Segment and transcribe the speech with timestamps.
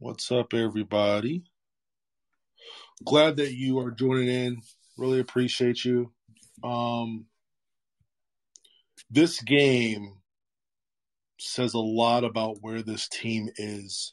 [0.00, 1.44] What's up, everybody?
[3.04, 4.60] Glad that you are joining in.
[4.98, 6.12] Really appreciate you.
[6.64, 7.26] Um,
[9.08, 10.14] this game
[11.38, 14.12] says a lot about where this team is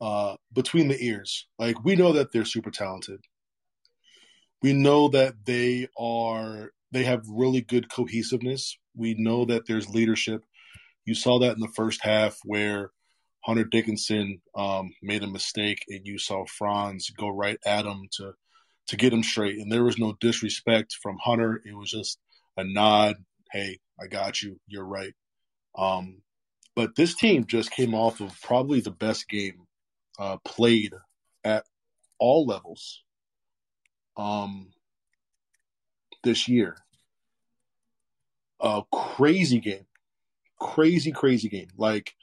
[0.00, 1.46] uh, between the ears.
[1.58, 3.20] Like, we know that they're super talented.
[4.62, 8.78] We know that they are they have really good cohesiveness.
[8.96, 10.44] We know that there's leadership.
[11.04, 12.90] You saw that in the first half where
[13.42, 18.32] Hunter Dickinson um, made a mistake, and you saw Franz go right at him to
[18.88, 19.58] to get him straight.
[19.58, 21.62] And there was no disrespect from Hunter.
[21.64, 22.18] It was just
[22.56, 23.16] a nod.
[23.52, 24.58] Hey, I got you.
[24.66, 25.14] You're right.
[25.76, 26.22] Um,
[26.74, 29.66] but this team just came off of probably the best game
[30.18, 30.92] uh, played
[31.44, 31.64] at
[32.18, 33.02] all levels.
[34.16, 34.72] Um,
[36.22, 36.76] this year.
[38.60, 39.86] A crazy game.
[40.58, 41.68] Crazy, crazy game.
[41.76, 42.14] Like,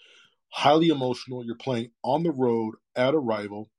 [0.58, 1.45] highly emotional.
[1.45, 3.69] You're playing on the road at a rival,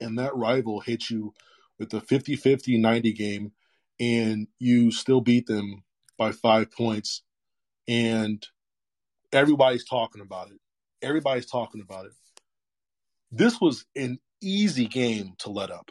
[0.00, 1.34] and that rival hits you
[1.78, 3.52] with a 50 50 90 game,
[4.00, 5.84] and you still beat them
[6.18, 7.22] by five points.
[7.88, 8.46] And
[9.32, 10.58] everybody's talking about it.
[11.00, 12.12] Everybody's talking about it.
[13.30, 15.90] This was an easy game to let up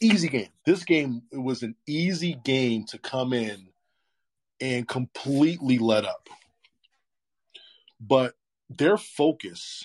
[0.00, 0.48] easy game.
[0.64, 3.68] This game it was an easy game to come in
[4.60, 6.28] and completely let up.
[8.00, 8.34] But
[8.68, 9.84] their focus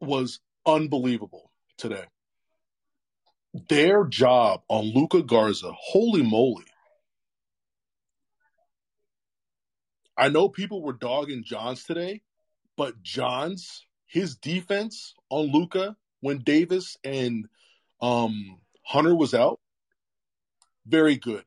[0.00, 2.04] was unbelievable today.
[3.68, 6.64] Their job on Luka Garza, holy moly.
[10.16, 12.22] I know people were dogging Johns today,
[12.76, 17.46] but Johns, his defense on Luka when Davis and
[18.00, 19.60] um, Hunter was out.
[20.86, 21.44] Very good.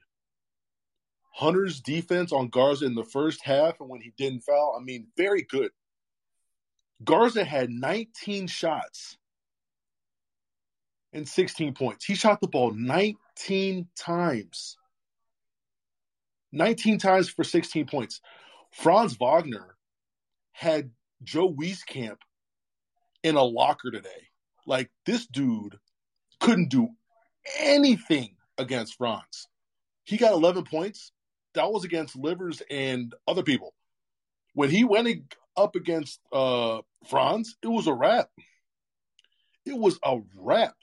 [1.40, 5.08] Hunter's defense on Garza in the first half and when he didn't foul, I mean,
[5.16, 5.72] very good.
[7.02, 9.18] Garza had 19 shots
[11.14, 12.04] and 16 points.
[12.04, 14.76] He shot the ball 19 times.
[16.52, 18.20] 19 times for 16 points.
[18.74, 19.78] Franz Wagner
[20.52, 20.92] had
[21.24, 22.18] Joe Wieskamp
[23.24, 24.28] in a locker today.
[24.68, 25.80] Like this dude
[26.42, 26.90] couldn't do
[27.60, 29.48] anything against Franz.
[30.04, 31.14] He got 11 points.
[31.54, 33.74] That was against Livers and other people.
[34.54, 38.30] When he went up against uh, Franz, it was a wrap.
[39.66, 40.76] It was a wrap.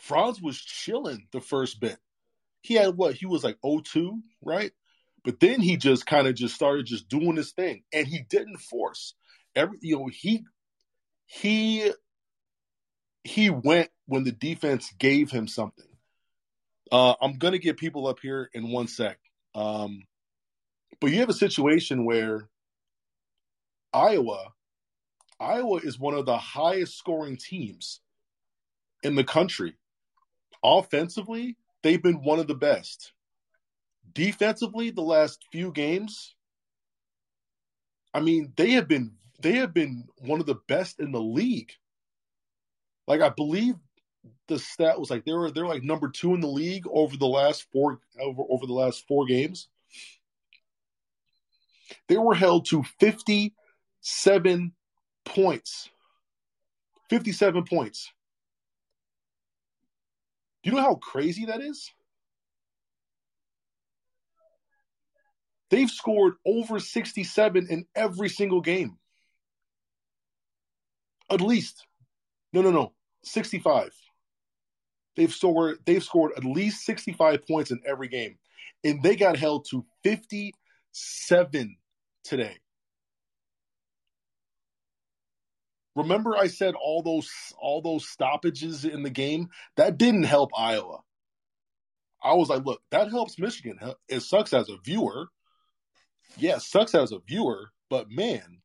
[0.00, 1.98] Franz was chilling the first bit.
[2.60, 3.14] He had what?
[3.14, 4.72] He was like 0-2, right?
[5.24, 8.58] But then he just kind of just started just doing his thing, and he didn't
[8.58, 9.14] force.
[9.54, 10.44] Every you know he
[11.26, 11.92] he
[13.24, 15.87] he went when the defense gave him something.
[16.90, 19.18] Uh, I'm going to get people up here in one sec.
[19.54, 20.04] Um,
[21.00, 22.48] but you have a situation where
[23.92, 24.52] Iowa,
[25.40, 28.00] Iowa is one of the highest scoring teams
[29.02, 29.74] in the country.
[30.64, 33.12] Offensively, they've been one of the best.
[34.12, 36.34] Defensively, the last few games,
[38.12, 41.70] I mean, they have been they have been one of the best in the league.
[43.06, 43.76] Like I believe
[44.46, 47.26] the stat was like they were they're like number two in the league over the
[47.26, 49.68] last four over over the last four games.
[52.08, 53.54] They were held to fifty
[54.00, 54.72] seven
[55.24, 55.88] points.
[57.08, 58.12] Fifty seven points.
[60.62, 61.92] Do you know how crazy that is?
[65.70, 68.96] They've scored over 67 in every single game.
[71.30, 71.86] At least.
[72.52, 72.94] No, no, no.
[73.24, 73.92] 65.
[75.18, 78.38] They've scored they've scored at least 65 points in every game.
[78.84, 81.76] And they got held to 57
[82.22, 82.56] today.
[85.96, 87.28] Remember, I said all those
[87.58, 91.00] all those stoppages in the game that didn't help Iowa.
[92.22, 93.80] I was like, look, that helps Michigan.
[94.08, 95.26] It sucks as a viewer.
[96.36, 98.60] Yeah, sucks as a viewer, but man,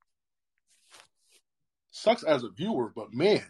[1.89, 3.43] sucks as a viewer, but man,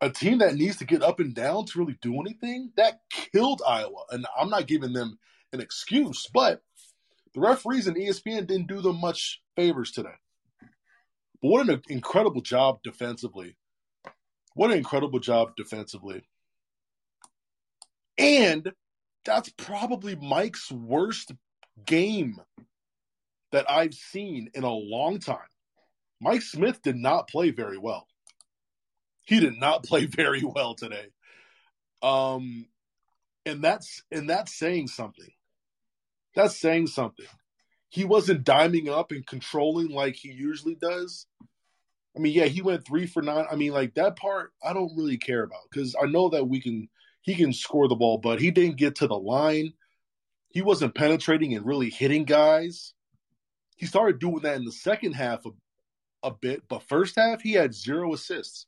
[0.00, 3.62] a team that needs to get up and down to really do anything, that killed
[3.66, 4.04] Iowa.
[4.10, 5.18] And I'm not giving them
[5.52, 6.62] an excuse, but
[7.34, 10.14] the referees and ESPN didn't do them much favors today.
[11.42, 13.56] But what an incredible job defensively.
[14.54, 16.22] What an incredible job defensively.
[18.16, 18.72] And
[19.24, 21.32] that's probably Mike's worst
[21.84, 22.40] game
[23.52, 25.38] that I've seen in a long time.
[26.20, 28.06] Mike Smith did not play very well.
[29.28, 31.08] He did not play very well today.
[32.02, 32.66] Um
[33.44, 35.30] and that's and that's saying something.
[36.34, 37.26] That's saying something.
[37.90, 41.26] He wasn't diming up and controlling like he usually does.
[42.16, 43.44] I mean, yeah, he went three for nine.
[43.50, 46.60] I mean, like that part, I don't really care about because I know that we
[46.60, 46.88] can
[47.20, 49.74] he can score the ball, but he didn't get to the line.
[50.50, 52.94] He wasn't penetrating and really hitting guys.
[53.76, 55.50] He started doing that in the second half a,
[56.22, 58.66] a bit, but first half he had zero assists.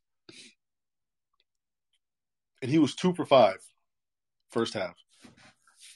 [2.63, 3.59] And he was two for five
[4.51, 4.95] first half.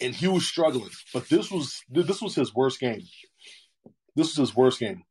[0.00, 0.90] And he was struggling.
[1.12, 3.02] But this was this was his worst game.
[4.16, 5.02] This was his worst game.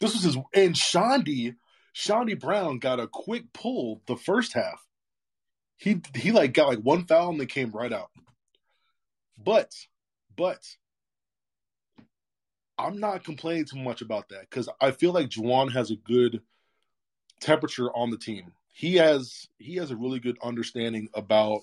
[0.00, 1.56] This was his and Chaundee
[1.94, 4.86] Chaundee Brown got a quick pull the first half.
[5.76, 8.10] He he like got like one foul and they came right out.
[9.36, 9.72] But
[10.36, 10.62] but
[12.78, 16.40] I'm not complaining too much about that because I feel like Juwan has a good
[17.40, 18.52] temperature on the team.
[18.72, 21.62] He has he has a really good understanding about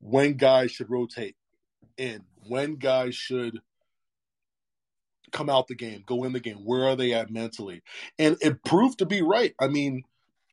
[0.00, 1.36] when guys should rotate
[1.96, 3.60] in, when guys should
[5.32, 6.64] come out the game, go in the game.
[6.64, 7.82] Where are they at mentally?
[8.18, 9.54] And it proved to be right.
[9.60, 10.04] I mean,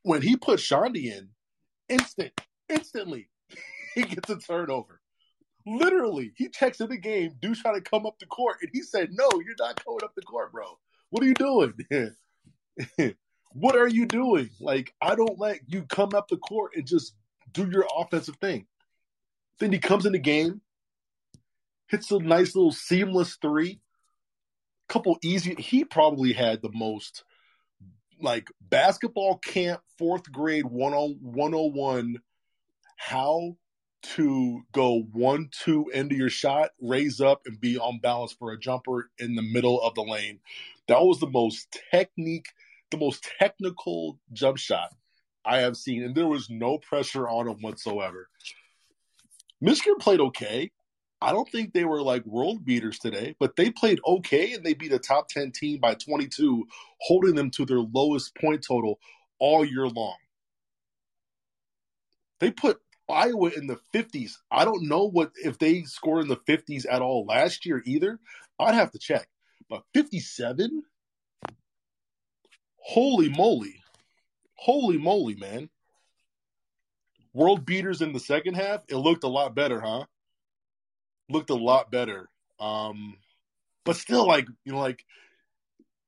[0.03, 1.29] when he put Chaundee in,
[1.89, 2.33] instant,
[2.69, 3.29] instantly,
[3.95, 4.99] he gets a turnover.
[5.65, 8.83] Literally, he checks in the game, dude's trying to come up the court, and he
[8.83, 10.77] said, No, you're not coming up the court, bro.
[11.09, 11.73] What are you doing?
[13.55, 14.49] what are you doing?
[14.59, 17.15] Like, I don't let you come up the court and just
[17.53, 18.67] do your offensive thing.
[19.59, 20.59] Then he comes in the game,
[21.87, 23.79] hits a nice little seamless three,
[24.89, 25.55] couple easy.
[25.57, 27.23] He probably had the most
[28.19, 32.15] like basketball camp fourth grade 101
[32.97, 33.57] how
[34.01, 38.59] to go one two into your shot raise up and be on balance for a
[38.59, 40.39] jumper in the middle of the lane
[40.87, 42.47] that was the most technique
[42.95, 44.93] the most technical jump shot
[45.45, 48.29] i have seen and there was no pressure on him whatsoever
[49.61, 50.71] michigan played okay
[51.21, 54.75] I don't think they were like world beaters today, but they played okay and they
[54.75, 56.67] beat a top 10 team by 22,
[56.99, 58.99] holding them to their lowest point total
[59.39, 60.17] all year long.
[62.39, 64.33] They put Iowa in the 50s.
[64.51, 68.19] I don't know what if they scored in the 50s at all last year either.
[68.59, 69.27] I'd have to check.
[69.69, 70.83] But 57?
[72.87, 73.81] Holy moly.
[74.53, 75.69] Holy moly, man.
[77.33, 78.83] World beaters in the second half.
[78.87, 80.05] It looked a lot better, huh?
[81.29, 82.29] looked a lot better.
[82.59, 83.17] Um,
[83.83, 85.03] but still, like you know, like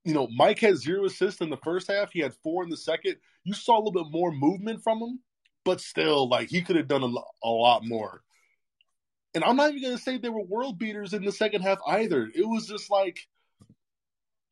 [0.04, 2.12] you know, Mike had zero assists in the first half.
[2.12, 3.18] He had four in the second.
[3.44, 5.20] You saw a little bit more movement from him,
[5.66, 7.12] but still, like he could have done a,
[7.44, 8.22] a lot more.
[9.34, 12.30] And I'm not even gonna say they were world beaters in the second half either.
[12.34, 13.20] It was just like,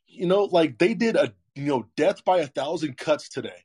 [0.08, 3.63] you know, like they did a you know death by a thousand cuts today.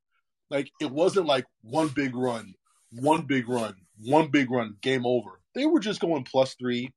[0.49, 2.55] Like it wasn't like one big run,
[2.93, 5.41] one big run, one big run, game over.
[5.55, 6.93] They were just going plus three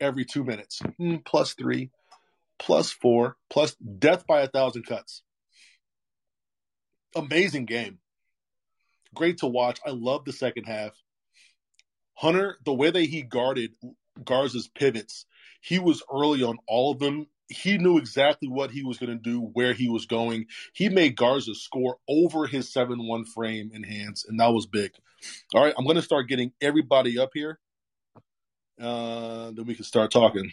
[0.00, 1.90] every two minutes, mm, plus three,
[2.58, 5.22] plus four, plus death by a thousand cuts.
[7.14, 7.98] Amazing game.
[9.14, 9.80] Great to watch.
[9.86, 10.92] I love the second half.
[12.14, 13.72] Hunter, the way that he guarded
[14.22, 15.24] Garza's pivots,
[15.60, 17.26] he was early on all of them.
[17.48, 20.46] He knew exactly what he was going to do, where he was going.
[20.74, 24.92] He made Garza score over his 7 1 frame and hands, and that was big.
[25.54, 27.58] All right, I'm going to start getting everybody up here
[28.80, 30.52] uh, then we can start talking.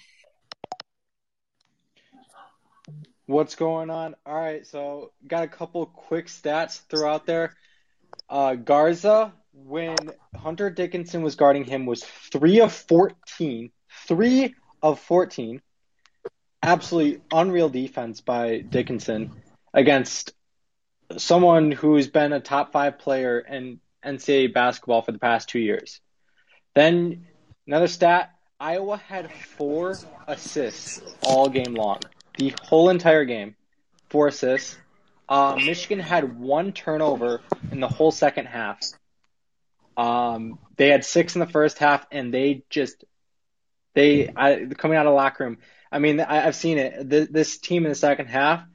[3.28, 4.16] What's going on?
[4.26, 7.56] All right, so got a couple quick stats throughout there.
[8.30, 9.96] Uh, Garza, when
[10.36, 13.72] Hunter Dickinson was guarding him, was three of 14.
[14.08, 15.62] Three of 14.
[16.64, 19.32] Absolutely unreal defense by Dickinson
[19.74, 20.34] against
[21.18, 26.02] someone who's been a top five player in NCAA basketball for the past two years.
[26.74, 27.26] Then
[27.68, 29.96] Another stat Iowa had four
[30.28, 32.00] assists all game long.
[32.38, 33.56] the whole entire game,
[34.10, 34.78] four assists.
[35.28, 38.80] Uh, Michigan had one turnover in the whole second half.
[39.98, 43.04] Um, they had six in the first half, and they just
[43.96, 45.58] they I, coming out of the locker room.
[45.96, 47.10] I mean, I, have seen it.
[47.10, 48.66] The, this team in the second half.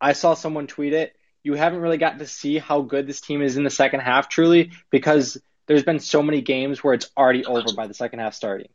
[0.00, 1.12] I saw someone tweet it.
[1.42, 4.28] You haven't really gotten to see how good this team is in the second half,
[4.28, 8.32] truly, because there's been so many games where it's already over by the second half
[8.32, 8.68] starting.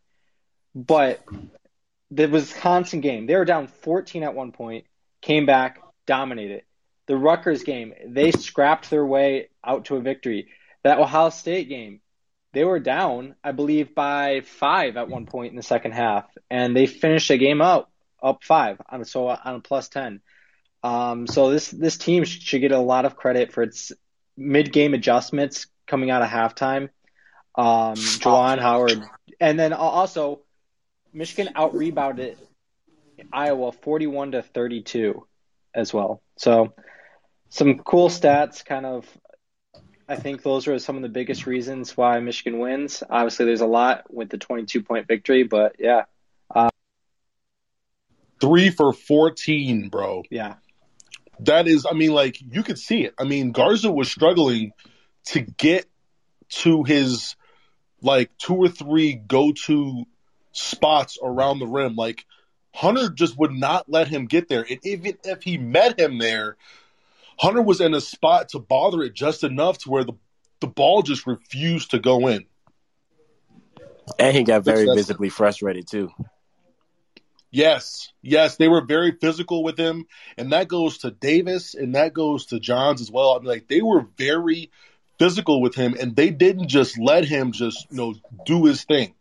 [0.75, 1.23] But
[2.11, 4.83] the Wisconsin game, they were down 14 at one point,
[5.21, 6.63] came back, dominated.
[7.07, 10.49] The Rutgers game, they scrapped their way out to a victory.
[10.83, 12.01] That Ohio State game,
[12.51, 16.75] they were down, I believe, by five at one point in the second half, and
[16.75, 17.89] they finished the game out
[18.23, 20.21] up five on so on a plus ten.
[20.81, 23.91] Um, so this this team should get a lot of credit for its
[24.37, 26.89] mid game adjustments coming out of halftime.
[27.55, 29.03] Um, Juwan Howard,
[29.39, 30.41] and then also
[31.13, 32.37] Michigan out rebounded
[33.31, 35.27] Iowa forty one to thirty two
[35.75, 36.21] as well.
[36.37, 36.73] So
[37.49, 39.05] some cool stats, kind of
[40.07, 43.03] I think those are some of the biggest reasons why Michigan wins.
[43.09, 46.03] Obviously, there's a lot with the 22 point victory, but yeah.
[48.43, 50.23] Three for 14, bro.
[50.29, 50.55] Yeah.
[51.39, 53.13] That is, I mean, like, you could see it.
[53.17, 54.73] I mean, Garza was struggling
[55.27, 55.85] to get
[56.49, 57.37] to his,
[58.01, 60.03] like, two or three go to
[60.51, 61.95] spots around the rim.
[61.95, 62.25] Like,
[62.73, 64.65] Hunter just would not let him get there.
[64.69, 66.57] And even if he met him there,
[67.39, 70.13] Hunter was in a spot to bother it just enough to where the
[70.63, 72.45] the ball just refused to go in.
[74.17, 76.09] And he got very visibly frustrated too.
[77.55, 80.07] Yes, yes, they were very physical with him,
[80.39, 83.35] and that goes to Davis and that goes to Johns as well.
[83.35, 84.71] I mean, like they were very
[85.19, 89.13] physical with him, and they didn't just let him just you know do his thing.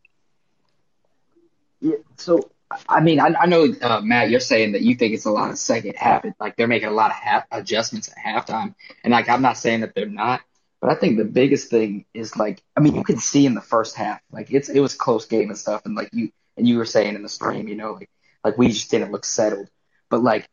[1.82, 2.50] Yeah, so
[2.88, 5.50] I mean, I, I know, uh, Matt, you're saying that you think it's a lot
[5.50, 6.24] of second half.
[6.40, 8.74] Like they're making a lot of half adjustments at halftime.
[9.04, 10.40] And like, I'm not saying that they're not,
[10.80, 13.60] but I think the biggest thing is like, I mean, you can see in the
[13.60, 15.82] first half, like it's, it was close game and stuff.
[15.84, 18.08] And like you, and you were saying in the stream, you know, like,
[18.44, 19.68] like we just didn't look settled,
[20.08, 20.48] but like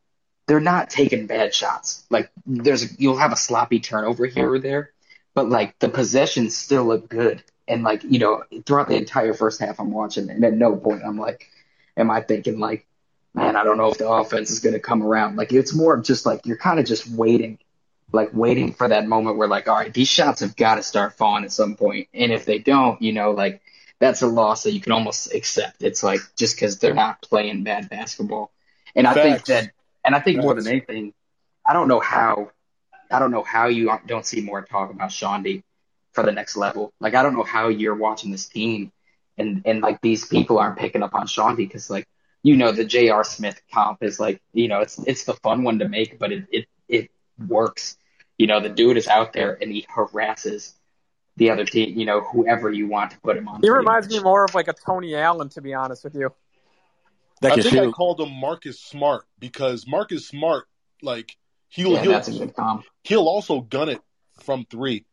[0.47, 2.05] they're not taking bad shots.
[2.09, 4.91] Like there's, you'll have a sloppy turnover here or there,
[5.33, 7.43] but like the possessions still look good.
[7.67, 11.03] And like, you know, throughout the entire first half, I'm watching and at no point
[11.05, 11.49] I'm like,
[11.95, 12.87] am I thinking like,
[13.33, 15.35] man, I don't know if the offense is going to come around.
[15.35, 17.59] Like it's more of just like you're kind of just waiting,
[18.11, 21.13] like waiting for that moment where like, all right, these shots have got to start
[21.13, 23.61] falling at some point, and if they don't, you know, like
[23.99, 25.83] that's a loss that you can almost accept.
[25.83, 28.51] It's like just because they're not playing bad basketball,
[28.95, 29.71] and I think that,
[30.03, 30.45] and I think Facts.
[30.45, 31.13] more than anything,
[31.67, 32.51] I don't know how,
[33.11, 35.63] I don't know how you don't see more talk about Chaundee
[36.13, 36.93] for the next level.
[36.99, 38.91] Like I don't know how you're watching this team
[39.39, 42.07] and and like these people aren't picking up on Sean because like
[42.43, 43.23] you know the J.R.
[43.23, 46.45] Smith comp is like you know it's it's the fun one to make, but it
[46.51, 47.11] it it
[47.47, 47.97] works.
[48.37, 50.73] You know the dude is out there and he harasses
[51.39, 51.97] the other team.
[51.97, 53.61] You know whoever you want to put him on.
[53.61, 54.17] He reminds much.
[54.17, 56.31] me more of like a Tony Allen, to be honest with you.
[57.41, 57.87] I think shoot.
[57.87, 60.65] I called him Marcus Smart because Marcus Smart
[61.01, 61.35] like
[61.69, 64.01] he'll yeah, he'll, he'll also gun it
[64.43, 65.05] from three,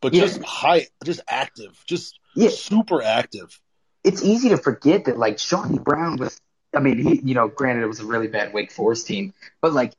[0.00, 0.22] but yeah.
[0.22, 2.50] just high, just active, just yeah.
[2.50, 3.58] super active.
[4.04, 6.38] It's easy to forget that like Chaundee Brown was.
[6.74, 9.32] I mean, he you know, granted it was a really bad Wake Forest team,
[9.62, 9.94] but like,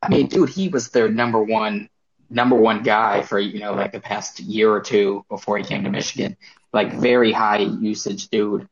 [0.00, 1.88] I mean, dude, he was their number one
[2.32, 5.84] number one guy for you know like the past year or two before he came
[5.84, 6.36] to Michigan.
[6.72, 8.68] Like very high usage dude.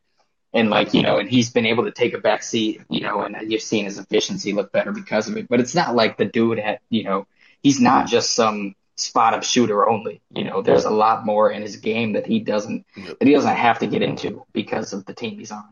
[0.52, 3.21] And like, you know, and he's been able to take a back seat, you know,
[3.21, 5.47] and you've seen his efficiency look better because of it.
[5.49, 7.29] But it's not like the dude had, you know,
[7.62, 10.21] he's not just some spot up shooter only.
[10.35, 13.55] You know, there's a lot more in his game that he doesn't that he doesn't
[13.55, 15.64] have to get into because of the team he's on.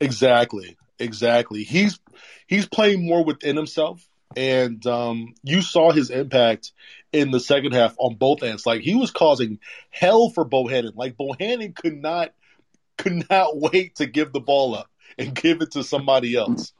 [0.00, 0.76] Exactly.
[0.98, 1.62] Exactly.
[1.62, 2.00] He's
[2.46, 4.06] he's playing more within himself.
[4.34, 6.72] And um, you saw his impact
[7.12, 8.66] in the second half on both ends.
[8.66, 9.58] Like he was causing
[9.90, 10.92] hell for Bohannon.
[10.94, 12.32] Like Bohannon could not
[12.98, 16.72] could not wait to give the ball up and give it to somebody else.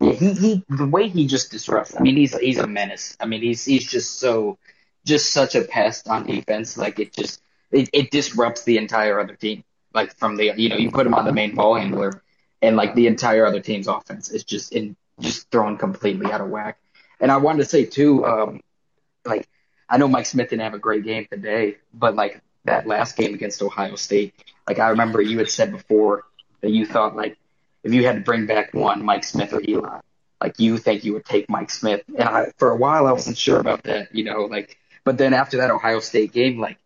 [0.00, 1.94] Yeah, he, he the way he just disrupts.
[1.96, 3.16] I mean, he's he's a menace.
[3.20, 4.58] I mean, he's he's just so
[5.04, 6.76] just such a pest on defense.
[6.76, 9.64] Like it just it, it disrupts the entire other team.
[9.92, 12.22] Like from the you know you put him on the main ball handler,
[12.62, 16.48] and like the entire other team's offense is just in just thrown completely out of
[16.48, 16.78] whack.
[17.20, 18.60] And I wanted to say too, um,
[19.24, 19.48] like
[19.88, 23.34] I know Mike Smith didn't have a great game today, but like that last game
[23.34, 24.34] against Ohio State,
[24.68, 26.24] like I remember you had said before
[26.60, 27.36] that you thought like
[27.82, 30.00] if you had to bring back one, Mike Smith or Eli,
[30.40, 32.02] like you think you would take Mike Smith.
[32.08, 35.32] And I, for a while, I wasn't sure about that, you know, like, but then
[35.32, 36.76] after that Ohio State game, like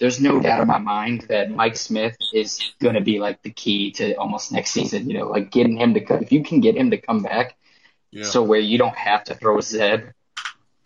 [0.00, 3.50] there's no doubt in my mind that Mike Smith is going to be like the
[3.50, 5.08] key to almost next season.
[5.08, 7.56] You know, like getting him to come, if you can get him to come back,
[8.10, 8.24] Yeah.
[8.24, 10.08] so where you don't have to throw Zeb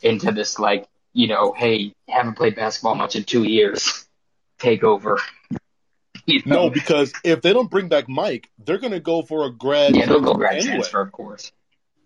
[0.02, 4.06] into this like, you know, hey, haven't played basketball much in two years,
[4.58, 5.18] take over.
[6.28, 6.64] You know?
[6.64, 9.94] No, because if they don't bring back Mike, they're going to go for a grad.
[9.94, 10.72] yeah, they'll go grad anyway.
[10.72, 11.52] transfer, of course.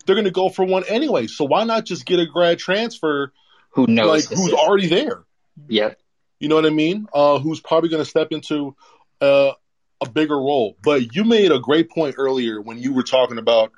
[0.04, 1.26] They're going to go for one anyway.
[1.26, 3.32] So why not just get a grad transfer,
[3.70, 4.30] Who knows?
[4.30, 5.24] like who's already there?
[5.68, 5.98] Yep.
[6.38, 7.06] You know what I mean?
[7.14, 8.76] Uh, who's probably going to step into
[9.22, 9.52] uh,
[10.00, 10.76] a bigger role.
[10.82, 13.72] But you made a great point earlier when you were talking about,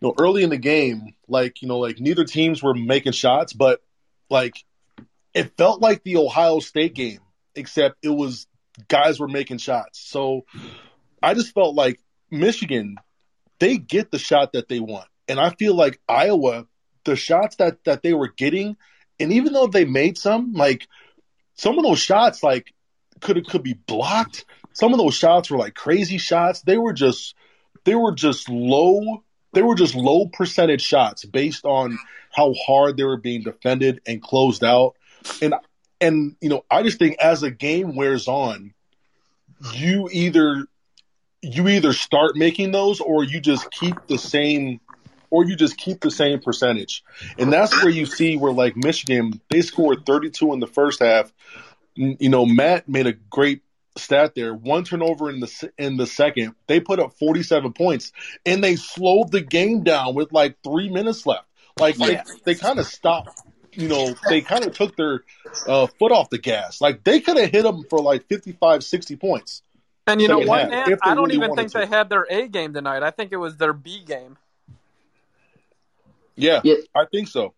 [0.00, 3.52] you know, early in the game, like you know, like neither teams were making shots,
[3.52, 3.80] but
[4.28, 4.54] like
[5.34, 7.20] it felt like the Ohio State game,
[7.54, 8.46] except it was
[8.88, 10.00] guys were making shots.
[10.00, 10.44] So
[11.22, 12.96] I just felt like Michigan,
[13.58, 16.66] they get the shot that they want, and I feel like Iowa,
[17.04, 18.76] the shots that that they were getting,
[19.18, 20.88] and even though they made some, like
[21.54, 22.72] some of those shots, like
[23.20, 24.44] could could be blocked.
[24.72, 26.62] Some of those shots were like crazy shots.
[26.62, 27.34] They were just
[27.84, 29.22] they were just low.
[29.52, 31.98] They were just low percentage shots based on
[32.32, 34.94] how hard they were being defended and closed out.
[35.42, 35.54] And
[36.00, 38.72] and you know, I just think as the game wears on,
[39.72, 40.66] you either
[41.42, 44.80] you either start making those or you just keep the same
[45.30, 47.02] or you just keep the same percentage.
[47.38, 51.32] And that's where you see where like Michigan, they scored 32 in the first half.
[51.94, 53.62] You know, Matt made a great
[53.96, 54.54] stat there.
[54.54, 56.54] One turnover in the in the second.
[56.66, 58.12] They put up 47 points
[58.46, 61.46] and they slowed the game down with like 3 minutes left.
[61.78, 62.22] Like Yeah.
[62.44, 63.40] they, they kind of stopped
[63.72, 65.22] you know, they kind of took their
[65.68, 66.80] uh, foot off the gas.
[66.80, 69.62] Like they could have hit them for like 55, 60 points.
[70.08, 70.98] And you know Second what, half, man?
[71.02, 73.04] I don't really even wanted think they had their A game tonight.
[73.04, 74.36] I think it was their B game.
[76.36, 76.74] Yeah, Yeah.
[76.96, 77.54] I think so.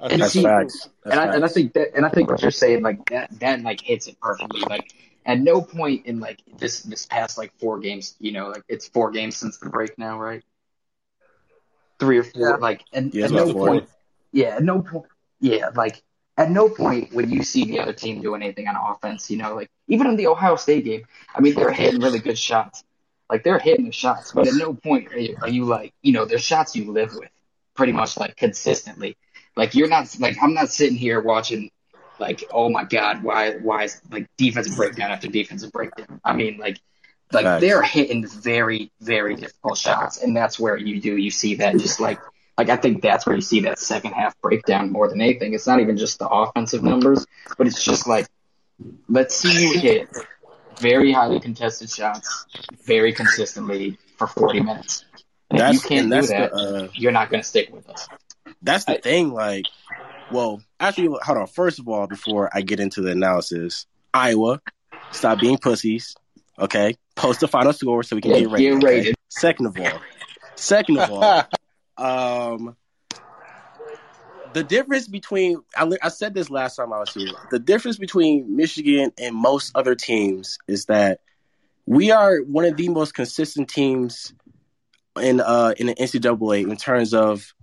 [0.00, 0.48] I And That's see- so.
[0.48, 0.88] facts.
[1.04, 3.30] That's and I, and I think that, and I think what you're saying, like that,
[3.40, 4.62] that like hits it perfectly.
[4.68, 4.92] Like
[5.24, 8.88] at no point in like this this past like four games, you know, like it's
[8.88, 10.42] four games since the break now, right?
[11.98, 12.56] Three or four, Yeah.
[12.56, 13.68] like and Yeah, at no about four.
[13.68, 13.88] point,
[14.32, 15.06] yeah, at no point,
[15.40, 16.02] yeah, like
[16.36, 19.54] at no point when you see the other team doing anything on offense, you know,
[19.54, 22.82] like even in the Ohio State game, I mean, they're hitting really good shots,
[23.30, 26.12] like they're hitting the shots, but at no point are you, are you like, you
[26.12, 27.30] know, there's shots you live with,
[27.76, 29.16] pretty much like consistently.
[29.56, 31.70] Like you're not like I'm not sitting here watching
[32.22, 36.20] like oh my god why why is like defensive breakdown after defensive breakdown.
[36.24, 36.78] I mean like
[37.32, 37.60] like Facts.
[37.60, 42.00] they're hitting very very difficult shots and that's where you do you see that just
[42.00, 42.20] like
[42.56, 45.54] like I think that's where you see that second half breakdown more than anything.
[45.54, 48.26] It's not even just the offensive numbers, but it's just like
[49.08, 50.08] let's see you hit
[50.78, 52.46] very highly contested shots
[52.84, 55.04] very consistently for 40 minutes.
[55.50, 58.08] And if you can't do that, the uh, you're not going to stick with us.
[58.62, 59.32] that's the I- thing.
[59.32, 59.66] Like,
[60.32, 61.46] well, actually, hold on.
[61.46, 64.60] First of all, before I get into the analysis, Iowa,
[65.10, 66.14] stop being pussies.
[66.58, 68.80] Okay, post the final score so we can Yeah, get rated.
[68.80, 69.14] get okay?
[69.28, 70.00] Second of all,
[70.56, 71.44] second of all,
[71.96, 72.76] um,
[74.54, 77.32] the difference between I, I said this last time I was here.
[77.50, 81.20] The difference between Michigan and most other teams is that
[81.86, 84.32] we are one of the most consistent teams
[85.20, 87.54] in uh in the NCAA in terms of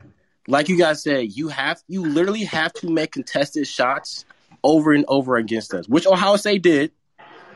[0.49, 4.25] like you guys said, you have you literally have to make contested shots
[4.63, 6.91] over and over against us, which Ohio State did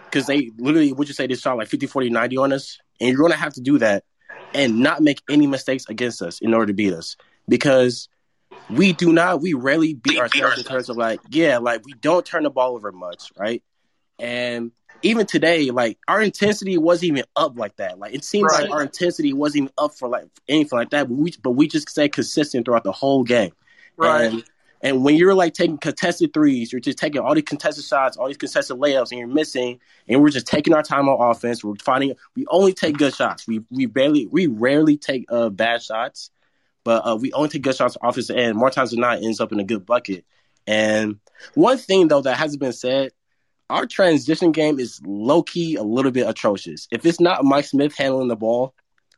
[0.05, 1.27] because they literally would you say?
[1.27, 4.03] They shot like 50, 40, 90 on us, and you're gonna have to do that
[4.53, 7.17] and not make any mistakes against us in order to beat us
[7.49, 8.09] because
[8.69, 12.25] we do not we rarely beat ourselves in terms of like yeah like we don't
[12.25, 13.63] turn the ball over much right?
[14.19, 14.71] And
[15.03, 18.63] even today like our intensity wasn't even up like that like it seems Right.
[18.63, 21.67] like our intensity wasn't even up for like anything like that but we but we
[21.67, 23.51] just stayed consistent throughout the whole game
[23.97, 24.31] Right.
[24.31, 24.43] and,
[24.81, 28.27] and when you're like taking contested threes, you're just taking all these contested shots, all
[28.27, 31.63] these contested layups, and you're missing, and we're just taking our time on offense.
[31.63, 33.47] We're finding we only take good shots.
[33.47, 36.31] We we barely we rarely take uh bad shots,
[36.83, 38.57] but uh, we only take good shots on offensive end.
[38.57, 40.25] More times than not, it ends up in a good bucket.
[40.67, 41.19] And
[41.53, 43.11] one thing though that hasn't been said,
[43.69, 46.87] our transition game is low key a little bit atrocious.
[46.91, 48.73] If it's not Mike Smith handling the ball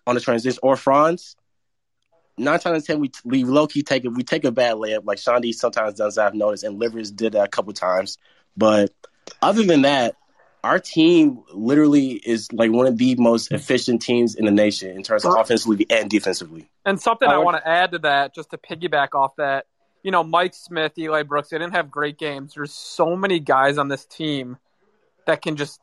[0.07, 1.35] on the transition or Franz,
[2.37, 4.09] nine times out of ten we we low key take it.
[4.09, 6.17] We take a bad layup like Chaundee sometimes does.
[6.17, 8.17] I've noticed, and Livers did that a couple times.
[8.55, 8.93] But
[9.41, 10.15] other than that,
[10.63, 15.03] our team literally is like one of the most efficient teams in the nation in
[15.03, 16.69] terms of offensively and defensively.
[16.85, 19.65] And something I I, want to add to that, just to piggyback off that,
[20.05, 22.53] you know, Mike Smith, Eli Brooks, they didn't have great games.
[22.53, 24.57] There's so many guys on this team
[25.25, 25.81] that can just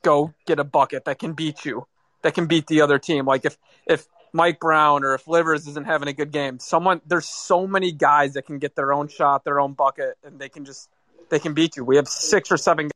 [0.00, 1.86] go get a bucket, that can beat you,
[2.22, 3.26] that can beat the other team.
[3.26, 7.28] Like if if Mike Brown or if Livers isn't having a good game, someone there's
[7.28, 10.64] so many guys that can get their own shot, their own bucket, and they can
[10.64, 10.88] just
[11.28, 11.84] they can beat you.
[11.84, 12.88] We have six or seven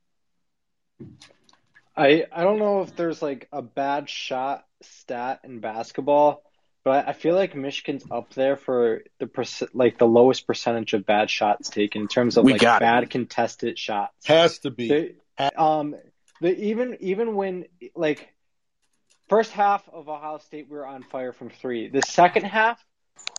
[1.94, 6.42] I I don't know if there's like a bad shot stat in basketball,
[6.84, 10.92] but I, I feel like Michigan's up there for the perc- like the lowest percentage
[10.92, 12.84] of bad shots taken in terms of We like got it.
[12.84, 14.26] bad contested shots.
[14.26, 14.88] Has to be.
[14.88, 15.14] They,
[15.56, 15.96] um,
[16.40, 17.64] the even even when
[17.96, 18.28] like
[19.28, 21.88] first half of Ohio State, we were on fire from three.
[21.88, 22.84] The second half,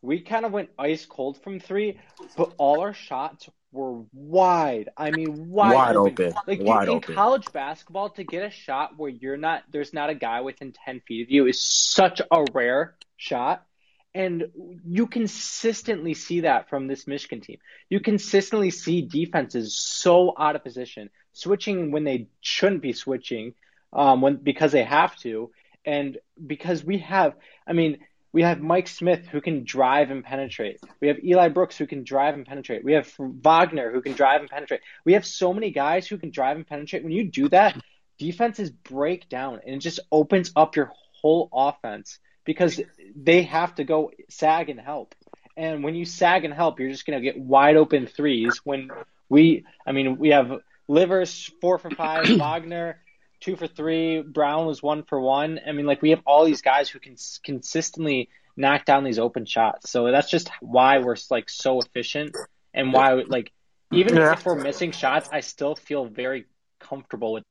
[0.01, 1.99] we kind of went ice cold from three,
[2.35, 4.89] but all our shots were wide.
[4.97, 6.13] I mean, wide, Wide open.
[6.27, 6.33] open.
[6.47, 7.15] Like you- Wide in open.
[7.15, 11.01] college basketball, to get a shot where you're not, there's not a guy within ten
[11.07, 13.65] feet of you is such a rare shot.
[14.13, 14.45] And
[14.87, 17.57] you consistently see that from this Michigan team.
[17.89, 23.55] You consistently see defenses so out of position, switching when they shouldn't be switching,
[23.91, 25.51] um, when because they have to,
[25.85, 27.35] and because we have,
[27.67, 27.97] I mean,
[28.35, 30.81] we have Mike Smith who can drive and penetrate.
[30.99, 32.83] We have Eli Brooks who can drive and penetrate.
[32.83, 34.81] We have Wagner who can drive and penetrate.
[35.05, 37.05] We have so many guys who can drive and penetrate.
[37.05, 37.81] When you do that,
[38.17, 42.81] defenses break down and it just opens up your whole offense because
[43.15, 45.15] they have to go sag and help.
[45.55, 48.59] And when you sag and help, you're just going to get wide open threes.
[48.65, 48.89] When
[49.29, 50.51] we, I mean, we have
[50.89, 52.99] Livers four for five, Wagner
[53.45, 55.59] two for three, Brown was one for one.
[55.65, 59.45] I mean, like we have all these guys who can consistently knock down these open
[59.45, 59.91] shots.
[59.91, 62.35] So that's just why we're like so efficient
[62.73, 63.51] and why like
[63.91, 64.33] even Yeah.
[64.33, 66.45] if we're missing shots, I still feel very
[66.79, 67.43] comfortable with.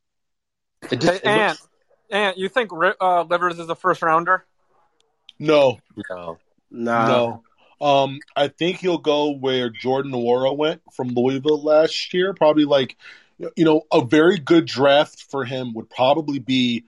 [0.91, 1.69] It just, it and looks-
[2.11, 4.45] and you think uh, Livers is a first rounder?
[5.39, 5.79] No,
[6.11, 6.39] no.
[6.71, 7.07] Nah.
[7.09, 7.43] no.
[7.81, 12.33] Um, I think he'll go where Jordan Nwora went from Louisville last year.
[12.35, 12.97] Probably like,
[13.39, 16.85] you know, a very good draft for him would probably be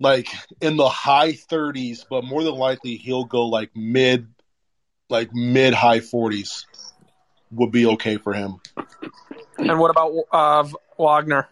[0.00, 0.28] like
[0.60, 4.28] in the high 30s, but more than likely he'll go like mid,
[5.08, 6.64] like mid high 40s
[7.50, 8.60] would be okay for him.
[9.58, 11.48] And what about uh, Wagner?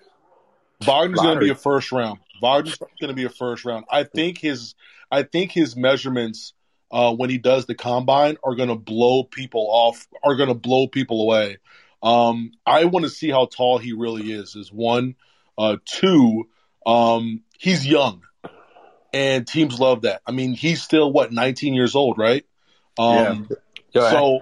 [0.86, 2.20] Wagner's going to be a first round.
[2.42, 3.84] Wagner's going to be a first round.
[3.90, 4.74] I think his,
[5.10, 6.54] I think his measurements
[6.90, 10.06] uh, when he does the combine are going to blow people off.
[10.24, 11.58] Are going to blow people away.
[12.02, 14.56] Um, I want to see how tall he really is.
[14.56, 15.16] Is one,
[15.58, 16.48] uh, two.
[16.86, 18.22] Um, he's young,
[19.12, 20.22] and teams love that.
[20.26, 22.44] I mean, he's still what 19 years old, right?
[22.98, 24.40] Um, I- so,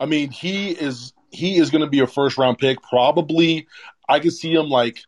[0.00, 2.82] I mean, he is he is going to be a first round pick.
[2.82, 3.68] Probably,
[4.08, 4.98] I could see him like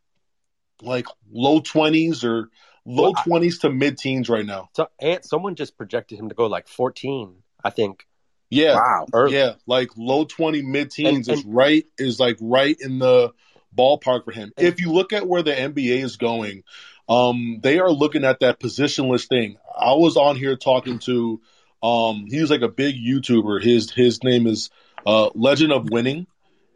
[0.83, 2.49] like low twenties or
[2.85, 4.69] low Well, I- twenties to mid teens right now.
[4.77, 8.07] so, and someone just projected him to go like 14, I think.
[8.53, 9.07] Yeah, Wow.
[9.15, 9.35] Early.
[9.35, 13.33] yeah, like low twenty mid teens is right is like right in the
[13.77, 14.53] ballpark for him.
[14.59, 16.63] If you look at where the NBA is going,
[17.09, 19.57] um, they are looking at that positionless thing.
[19.75, 21.41] I was on here talking to
[21.83, 23.63] um, he was like a big YouTuber.
[23.63, 24.69] His his name is
[25.07, 26.27] uh, Legend of Winning,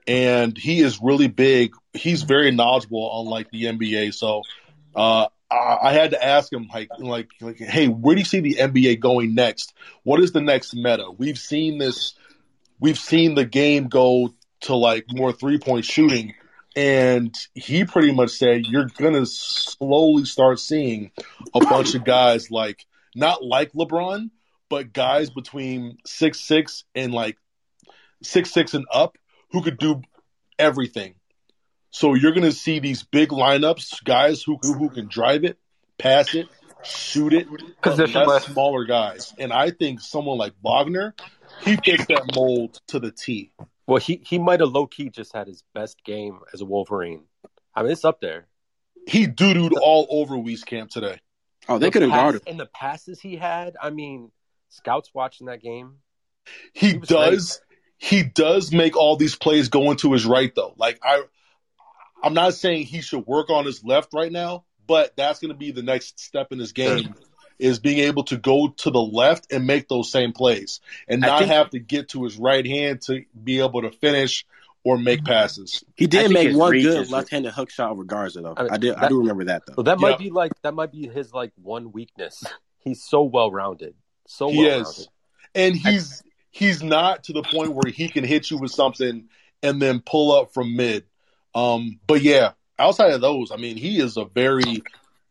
[0.07, 1.75] and he is really big.
[1.93, 4.15] He's very knowledgeable on like the NBA.
[4.15, 4.43] So
[4.95, 8.55] uh, I, had to ask him like like like, hey, where do you see the
[8.55, 9.75] NBA going next?
[10.03, 11.11] What is the next meta?
[11.17, 12.15] We've seen this.
[12.81, 16.35] We've seen the game go to like more three point shooting.
[16.75, 21.11] And he pretty much said you're gonna slowly start seeing
[21.55, 24.31] a bunch of guys like not like LeBron,
[24.69, 27.39] but guys between six six and like
[28.23, 29.17] six six and up
[29.53, 30.03] who could do
[30.59, 31.15] everything.
[31.97, 35.57] So you're gonna see these big lineups, guys who who, who can drive it,
[35.99, 36.47] pass it,
[36.85, 37.47] shoot it,
[37.83, 39.33] but less smaller guys.
[39.39, 41.15] And I think someone like Wagner,
[41.65, 43.51] he fits that mold to the T.
[43.87, 47.23] Well, he, he might have low key just had his best game as a Wolverine.
[47.75, 48.47] I mean, it's up there.
[49.09, 51.21] He doo dooed all over Wieskamp today.
[51.67, 52.43] Oh, they The could have pass- guarded.
[52.47, 54.33] And the passes he had, I mean,
[54.69, 55.95] scouts watching that game.
[56.75, 57.61] He, He was does
[57.97, 60.75] he does make all these plays go into his right though.
[60.77, 61.23] Like I
[62.23, 65.57] I'm not saying he should work on his left right now, but that's going to
[65.57, 67.15] be the next step in his game
[67.59, 71.41] is being able to go to the left and make those same plays and not
[71.41, 74.45] think- have to get to his right hand to be able to finish
[74.85, 75.33] or make mm-hmm.
[75.33, 75.83] passes.
[75.97, 78.55] He did think make one good left-handed hook shot over Garza though.
[78.57, 78.95] I mean, I did.
[78.95, 79.75] I do remember that though.
[79.77, 80.09] So that Yeah.
[80.11, 82.45] might be like that might be his like one weakness.
[82.79, 83.95] He's so well rounded.
[84.29, 84.87] So He well is.
[84.87, 85.09] rounded.
[85.57, 89.29] And he's he's not to the point where he can hit you with something
[89.61, 91.05] and then pull up from mid.
[91.57, 94.83] Um, but yeah, outside of those, I mean, he is a very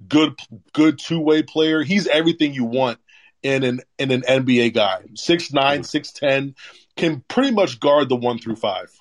[0.07, 0.33] good
[0.73, 1.83] good two way player.
[1.83, 2.97] He's everything you want
[3.43, 5.03] in an in an NBA guy.
[5.13, 6.55] Six nine, six ten,
[6.97, 8.91] can pretty much guard the one through five.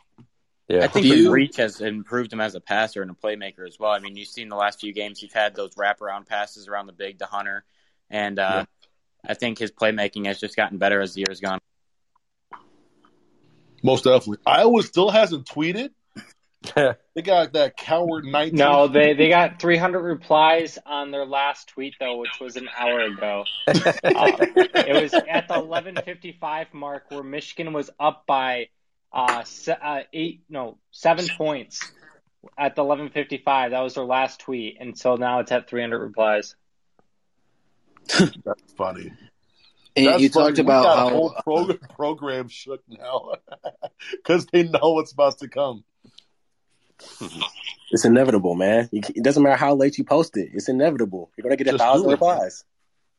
[0.69, 0.85] Yeah.
[0.85, 3.79] I think his you- reach has improved him as a passer and a playmaker as
[3.79, 3.91] well.
[3.91, 6.93] I mean, you've seen the last few games he's had those wraparound passes around the
[6.93, 7.65] big to Hunter,
[8.11, 8.67] and uh,
[9.27, 11.59] I think his playmaking has just gotten better as the years gone.
[13.83, 14.39] Most definitely.
[14.47, 15.91] Iowa still hasn't tweeted,
[17.15, 18.59] They got that coward nineteen.
[18.59, 23.01] No, they they got 300 replies on their last tweet though, which was an hour
[23.03, 23.45] ago.
[23.69, 23.73] Uh,
[24.03, 28.69] it was at the 11:55 mark where Michigan was up by
[29.13, 31.93] uh, se- uh eight no seven points
[32.59, 33.71] at the 11:55.
[33.71, 36.57] That was their last tweet, and so now it's at 300 replies.
[38.09, 39.13] That's funny.
[39.97, 40.47] And That's you funny.
[40.47, 43.35] talked We about got a how whole program, program shook now
[44.11, 45.85] because they know what's about to come.
[47.91, 48.89] It's inevitable, man.
[48.93, 51.31] It doesn't matter how late you post it; it's inevitable.
[51.37, 52.65] You're gonna get a thousand replies.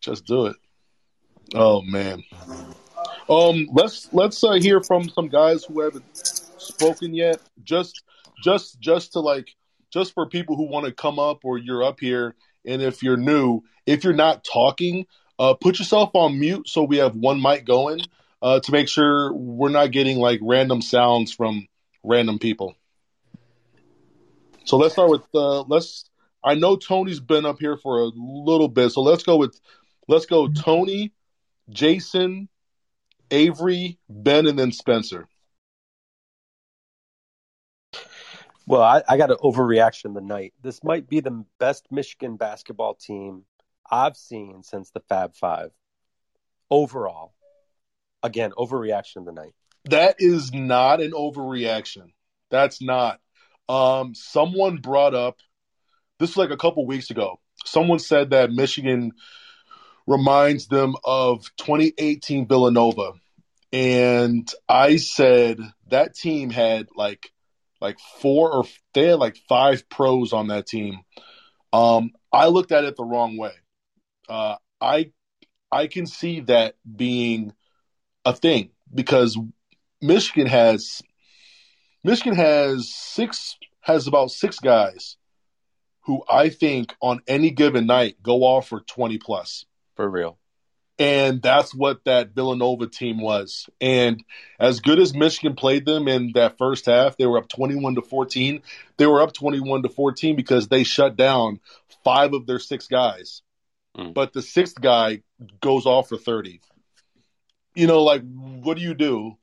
[0.02, 0.56] Just do it.
[1.54, 2.24] Oh man.
[3.30, 6.06] Um, let's let's uh, hear from some guys who haven't
[6.58, 7.40] spoken yet.
[7.64, 8.04] Just
[8.44, 9.56] just just to like
[9.92, 13.18] just for people who want to come up or you're up here, and if you're
[13.18, 15.06] new, if you're not talking,
[15.40, 18.02] uh, put yourself on mute so we have one mic going
[18.42, 21.68] uh, to make sure we're not getting like random sounds from
[22.04, 22.76] random people.
[24.66, 26.10] So let's start with uh, let's.
[26.44, 29.60] I know Tony's been up here for a little bit, so let's go with
[30.08, 31.14] let's go Tony,
[31.70, 32.50] Jason,
[33.32, 35.28] Avery, Ben, and then Spencer.
[38.68, 40.54] Well, I, I got an overreaction tonight.
[40.64, 43.44] This might be the best Michigan basketball team
[43.90, 45.72] I've seen since the Fab Five.
[46.72, 47.36] Overall,
[48.24, 49.54] again, overreaction tonight.
[49.86, 52.14] That is not an overreaction.
[52.50, 53.20] That's not.
[53.68, 55.38] Um, someone brought up
[56.20, 57.40] this was like a couple weeks ago.
[57.66, 59.12] Someone said that Michigan
[60.08, 63.14] reminds them of 2018 Villanova,
[63.74, 67.32] and I said that team had like
[67.82, 71.00] like four or they had like five pros on that team.
[71.74, 73.54] Um, I looked at it the wrong way.
[74.30, 75.12] Uh, I
[75.72, 77.54] I can see that being
[78.24, 79.38] a thing because
[80.02, 81.02] Michigan has
[82.06, 85.18] Michigan has six has about six guys
[86.02, 89.66] who I think on any given night go off for 20 plus.
[89.96, 90.38] For real.
[91.00, 93.68] And that's what that Villanova team was.
[93.82, 94.24] And
[94.60, 98.04] as good as Michigan played them in that first half, they were up 21 to
[98.04, 98.62] 14.
[98.98, 101.60] They were up 21 to 14 because they shut down
[102.04, 103.42] five of their six guys.
[103.98, 104.14] Mm.
[104.14, 105.24] But the sixth guy
[105.60, 106.62] goes off for 30.
[107.74, 109.38] You know, like, what do you do?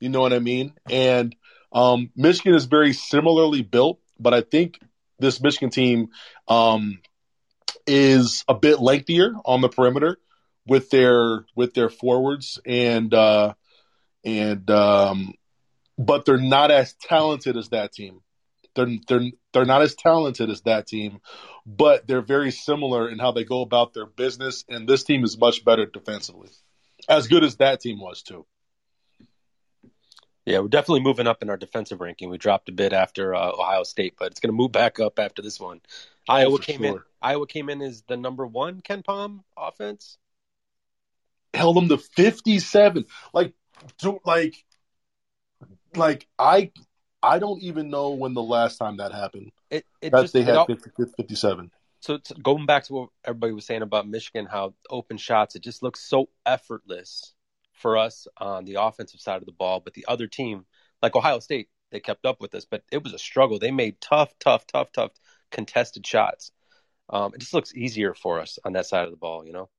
[0.00, 0.74] You know what I mean?
[0.88, 1.34] And
[1.72, 4.78] um, Michigan is very similarly built, but I think
[5.18, 6.08] this Michigan team
[6.46, 7.00] um,
[7.86, 10.18] is a bit lengthier on the perimeter
[10.66, 13.54] with their with their forwards and uh,
[14.24, 15.34] and um,
[15.98, 18.20] but they're not as talented as that team.
[18.74, 21.20] They're they're they're not as talented as that team,
[21.66, 24.64] but they're very similar in how they go about their business.
[24.68, 26.50] And this team is much better defensively,
[27.08, 28.46] as good as that team was too.
[30.48, 32.30] Yeah, we're definitely moving up in our defensive ranking.
[32.30, 35.18] We dropped a bit after uh, Ohio State, but it's going to move back up
[35.18, 35.80] after this one.
[36.28, 36.98] Iowa for came in.
[37.20, 40.16] Iowa came in as the number one KenPom offense.
[41.54, 43.54] held them to 57 like
[43.98, 44.64] do, like
[45.96, 46.70] like i
[47.22, 50.42] i don't even know when the last time that happened It it that just they
[50.42, 54.46] had all- 50, 57 so it's, going back to what everybody was saying about Michigan,
[54.46, 57.34] how open shots it just looks so effortless
[57.78, 60.66] for us on the offensive side of the ball, but the other team,
[61.02, 63.58] like Ohio State, they kept up with us, but it was a struggle.
[63.58, 65.12] They made tough, tough, tough, tough
[65.50, 66.52] contested shots.
[67.10, 69.70] Um, it just looks easier for us on that side of the ball, you know.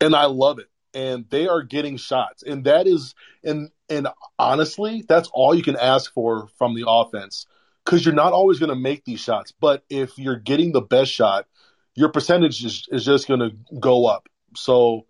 [0.00, 4.08] and i love it and they are getting shots and that is and and
[4.38, 7.46] honestly that's all you can ask for from the offense
[7.84, 11.10] because you're not always going to make these shots but if you're getting the best
[11.10, 11.46] shot
[11.94, 15.06] your percentage is, is just going to go up so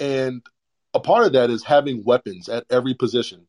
[0.00, 0.42] and
[0.94, 3.46] a part of that is having weapons at every position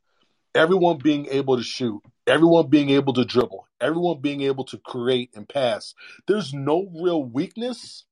[0.56, 5.30] everyone being able to shoot everyone being able to dribble everyone being able to create
[5.36, 5.94] and pass
[6.28, 8.06] there's no real weakness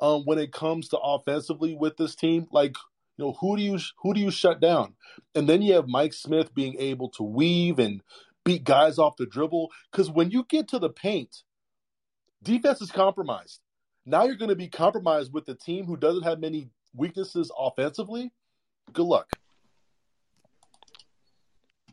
[0.00, 2.46] um, when it comes to offensively with this team.
[2.52, 2.76] Like,
[3.16, 4.94] you know, who do you who do you shut down?
[5.34, 8.02] And then you have Mike Smith being able to weave and
[8.44, 9.70] beat guys off the dribble.
[9.90, 11.42] Because when you get to the paint,
[12.42, 13.60] defense is compromised.
[14.06, 18.32] Now you're going to be compromised with the team who doesn't have many weaknesses offensively.
[18.92, 19.28] Good luck.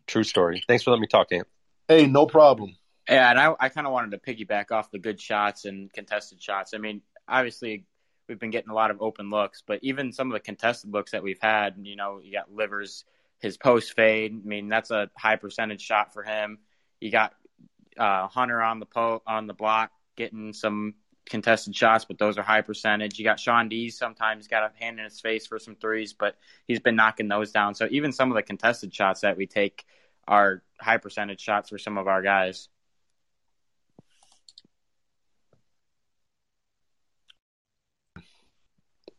[0.07, 0.63] True story.
[0.67, 1.47] Thanks for letting me talk, Ant.
[1.87, 2.75] Hey, no problem.
[3.09, 6.41] Yeah, and I, I kind of wanted to piggyback off the good shots and contested
[6.41, 6.73] shots.
[6.73, 7.85] I mean, obviously,
[8.27, 11.11] we've been getting a lot of open looks, but even some of the contested looks
[11.11, 13.05] that we've had, you know, you got Livers,
[13.39, 14.31] his post fade.
[14.33, 16.59] I mean, that's a high percentage shot for him.
[16.99, 17.33] You got
[17.97, 22.43] uh, Hunter on the po- on the block getting some contested shots, but those are
[22.43, 23.17] high percentage.
[23.17, 26.35] You got Chaundee's sometimes got a hand in his face for some threes, but
[26.67, 27.75] he's been knocking those down.
[27.75, 29.85] So even some of the contested shots that we take
[30.27, 32.69] are high percentage shots for some of our guys.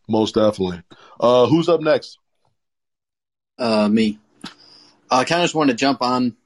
[0.08, 0.82] Most definitely.
[1.18, 2.18] Uh, who's up next?
[3.58, 4.18] Uh, me.
[5.10, 6.36] I kind of just wanted to jump on,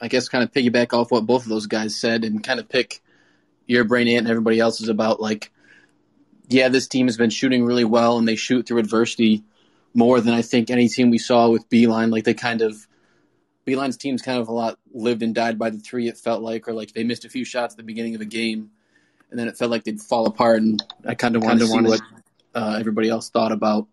[0.00, 2.68] I guess, kind of piggyback off what both of those guys said and kind of
[2.68, 3.00] pick
[3.68, 5.52] your brain and everybody else is about like,
[6.48, 9.44] yeah, this team has been shooting really well and they shoot through adversity
[9.94, 12.88] more than I think any team we saw with Beilein Like they kind of,
[13.66, 16.08] Beilein's team's kind of a lot lived and died by the three.
[16.08, 18.24] It felt like, or like they missed a few shots at the beginning of a
[18.24, 18.70] game,
[19.30, 20.62] and then it felt like they'd fall apart.
[20.62, 22.00] And I kind of wanted to see what
[22.54, 23.86] uh, everybody else thought about.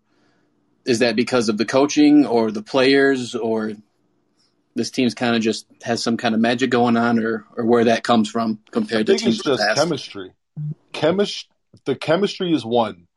[0.86, 3.74] Is that because of the coaching or the players or
[4.76, 7.84] this team's kind of just has some kind of magic going on, or or where
[7.84, 9.80] that comes from compared to teams it's just past?
[9.80, 10.32] chemistry.
[10.92, 11.48] Chemist,
[11.84, 13.08] the chemistry is one.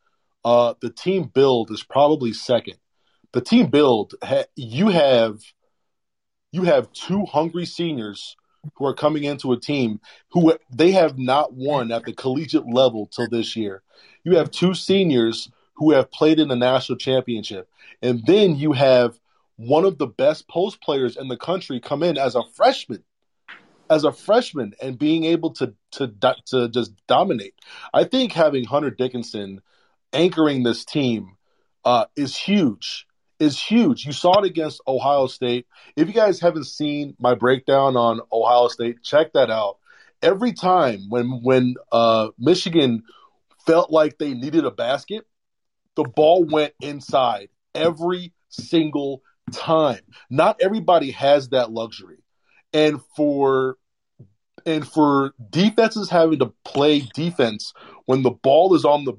[0.44, 2.78] Uh, the team build is probably second.
[3.34, 5.40] The team build, ha- you have,
[6.52, 8.36] you have two hungry seniors
[8.76, 10.00] who are coming into a team
[10.32, 13.84] who they have not won at the collegiate level till this year.
[14.24, 17.70] You have two seniors who have played in the national championship,
[18.02, 19.20] and then you have
[19.60, 23.04] one of the best post players in the country come in as a freshman
[23.90, 26.14] as a freshman and being able to to
[26.46, 27.56] to just dominate.
[27.94, 29.62] I think having Hunter Dickinson
[30.14, 31.36] anchoring this team
[31.84, 33.06] uh, is huge.
[33.40, 34.06] Is huge.
[34.06, 35.68] You saw it against Ohio State.
[35.98, 39.78] If you guys haven't seen my breakdown on Ohio State, check that out.
[40.22, 43.04] Every time when when uh, Michigan
[43.66, 45.26] felt like they needed a basket,
[45.96, 50.02] the ball went inside every single time.
[50.30, 52.24] Not everybody has that luxury.
[52.74, 53.78] And for
[54.66, 57.74] and for defenses having to play defense
[58.06, 59.14] when the ball is on the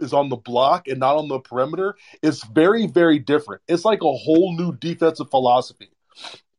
[0.00, 3.62] is on the block and not on the perimeter, it's very very different.
[3.68, 5.90] It's like a whole new defensive philosophy.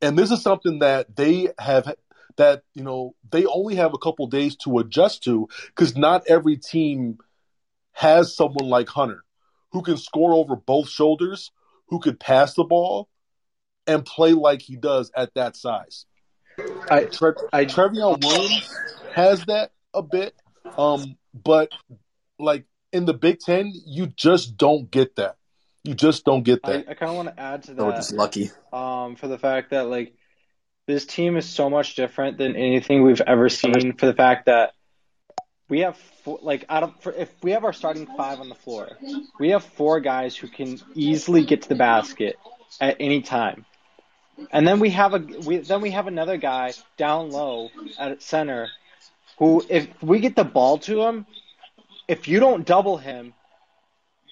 [0.02, 1.94] And this is something that they have
[2.38, 6.58] that, you know, they only have a couple days to adjust to cuz not every
[6.58, 7.18] team
[7.94, 9.24] has someone like Hunter
[9.72, 11.52] who can score over both shoulders,
[11.92, 13.08] who could pass the ball
[13.86, 16.06] and play like he does at that size.
[16.90, 18.70] I, Tre- I Trevion Williams
[19.14, 20.34] has that a bit,
[20.78, 21.70] um, but
[22.40, 25.36] like in the Big Ten, you just don't get that.
[25.84, 26.86] You just don't get that.
[26.88, 27.84] I kind of want to add to that.
[27.84, 28.52] we're just lucky.
[28.72, 30.14] um, for the fact that like
[30.88, 33.98] this team is so much different than anything we've ever seen.
[33.98, 34.74] For the fact that
[35.72, 38.90] we have four, like out of if we have our starting five on the floor,
[39.40, 42.36] we have four guys who can easily get to the basket
[42.82, 43.66] at any time.
[44.52, 48.68] And then we have a we then we have another guy down low at center
[49.40, 51.26] who if we get the ball to him,
[52.06, 53.34] if you don't double him,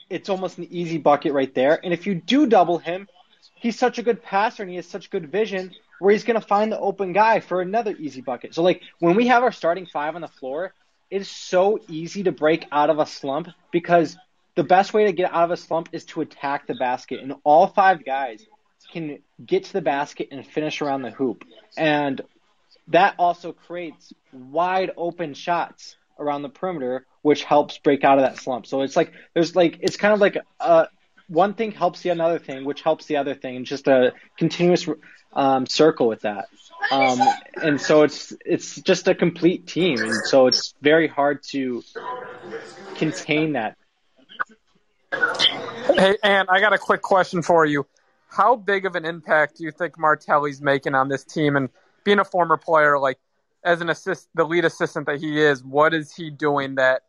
[0.09, 1.79] it's almost an easy bucket right there.
[1.81, 3.07] And if you do double him,
[3.55, 6.45] he's such a good passer and he has such good vision where he's going to
[6.45, 8.53] find the open guy for another easy bucket.
[8.53, 10.73] So like when we have our starting five on the floor,
[11.09, 14.17] it's so easy to break out of a slump because
[14.55, 17.33] the best way to get out of a slump is to attack the basket and
[17.43, 18.45] all five guys
[18.91, 21.45] can get to the basket and finish around the hoop.
[21.77, 22.21] And
[22.89, 28.37] that also creates wide open shots around the perimeter, which helps break out of that
[28.37, 28.65] slump.
[28.65, 30.85] So it's like there's like it's kind of like uh,
[31.27, 34.87] one thing helps the another thing, which helps the other thing, just a continuous
[35.33, 36.49] um, circle with that.
[36.91, 37.19] Um,
[37.61, 41.83] and so it's it's just a complete team, and so it's very hard to
[42.95, 43.75] contain that.
[45.11, 47.85] Hey, Ann, I got a quick question for you.
[48.29, 51.55] How big of an impact do you think Martelli's making on this team?
[51.55, 51.69] And
[52.03, 53.19] being a former player, like
[53.63, 57.03] as an assist, the lead assistant that he is, what is he doing that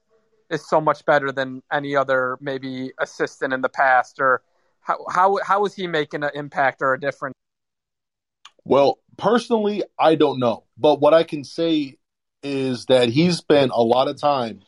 [0.51, 4.19] is so much better than any other maybe assistant in the past?
[4.19, 4.43] Or
[4.81, 7.35] how how how is he making an impact or a difference?
[8.65, 10.65] Well, personally, I don't know.
[10.77, 11.97] But what I can say
[12.43, 14.61] is that he's spent a lot of time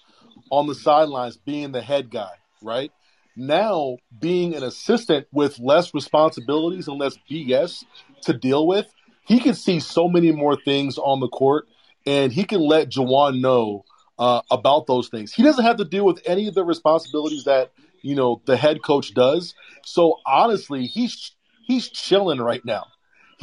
[0.50, 2.90] on the sidelines being the head guy, right?
[3.34, 7.84] Now, being an assistant with less responsibilities and less BS
[8.22, 8.92] to deal with,
[9.26, 11.66] he can see so many more things on the court
[12.06, 13.84] and he can let Juwan know
[14.18, 15.32] uh, about those things.
[15.32, 18.82] He doesn't have to deal with any of the responsibilities that, you know, the head
[18.82, 19.54] coach does.
[19.84, 22.86] So honestly, he's he's chilling right now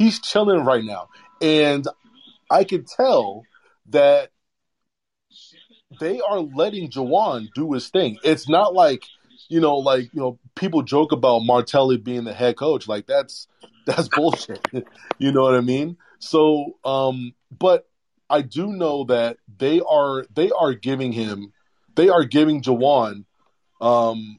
[0.00, 1.10] he's chilling right now.
[1.42, 1.86] And
[2.50, 3.42] I can tell
[3.90, 4.30] that
[6.00, 8.18] they are letting Juwan do his thing.
[8.24, 9.04] It's not like,
[9.50, 12.88] you know, like, you know, people joke about Martelli being the head coach.
[12.88, 13.46] Like that's
[13.86, 14.66] that's bullshit.
[15.18, 15.98] you know what I mean?
[16.18, 17.86] So um but
[18.30, 21.52] I do know that they are they are giving him
[21.94, 23.24] they are giving Juwan
[23.82, 24.38] um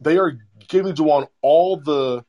[0.00, 2.24] they are giving Juwan all the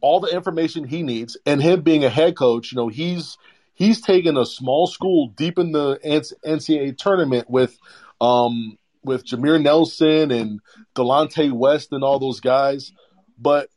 [0.00, 3.38] all the information he needs, and him being a head coach, you know, he's
[3.74, 5.98] he's taken a small school deep in the
[6.44, 7.78] NCAA tournament with
[8.20, 10.60] um, with Jameer Nelson and
[10.94, 12.92] Delonte West and all those guys.
[13.38, 13.70] But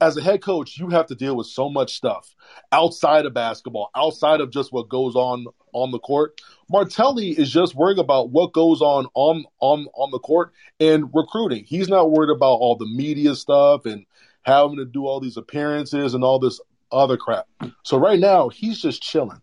[0.00, 2.34] as a head coach, you have to deal with so much stuff
[2.72, 6.40] outside of basketball, outside of just what goes on on the court.
[6.70, 11.64] Martelli is just worrying about what goes on on on on the court and recruiting.
[11.64, 14.06] He's not worried about all the media stuff and
[14.42, 16.60] having to do all these appearances and all this
[16.92, 17.46] other crap.
[17.84, 19.40] So right now, he's just chilling.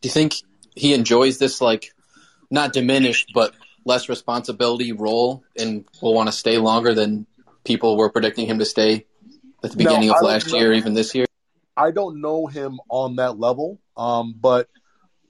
[0.00, 0.34] Do you think
[0.74, 1.92] he enjoys this like
[2.50, 3.54] not diminished but
[3.84, 7.26] less responsibility role and will want to stay longer than
[7.64, 9.06] people were predicting him to stay
[9.64, 11.26] at the beginning Now, of last don't know- year, even this year?
[11.76, 14.68] I don't know him on that level, um, but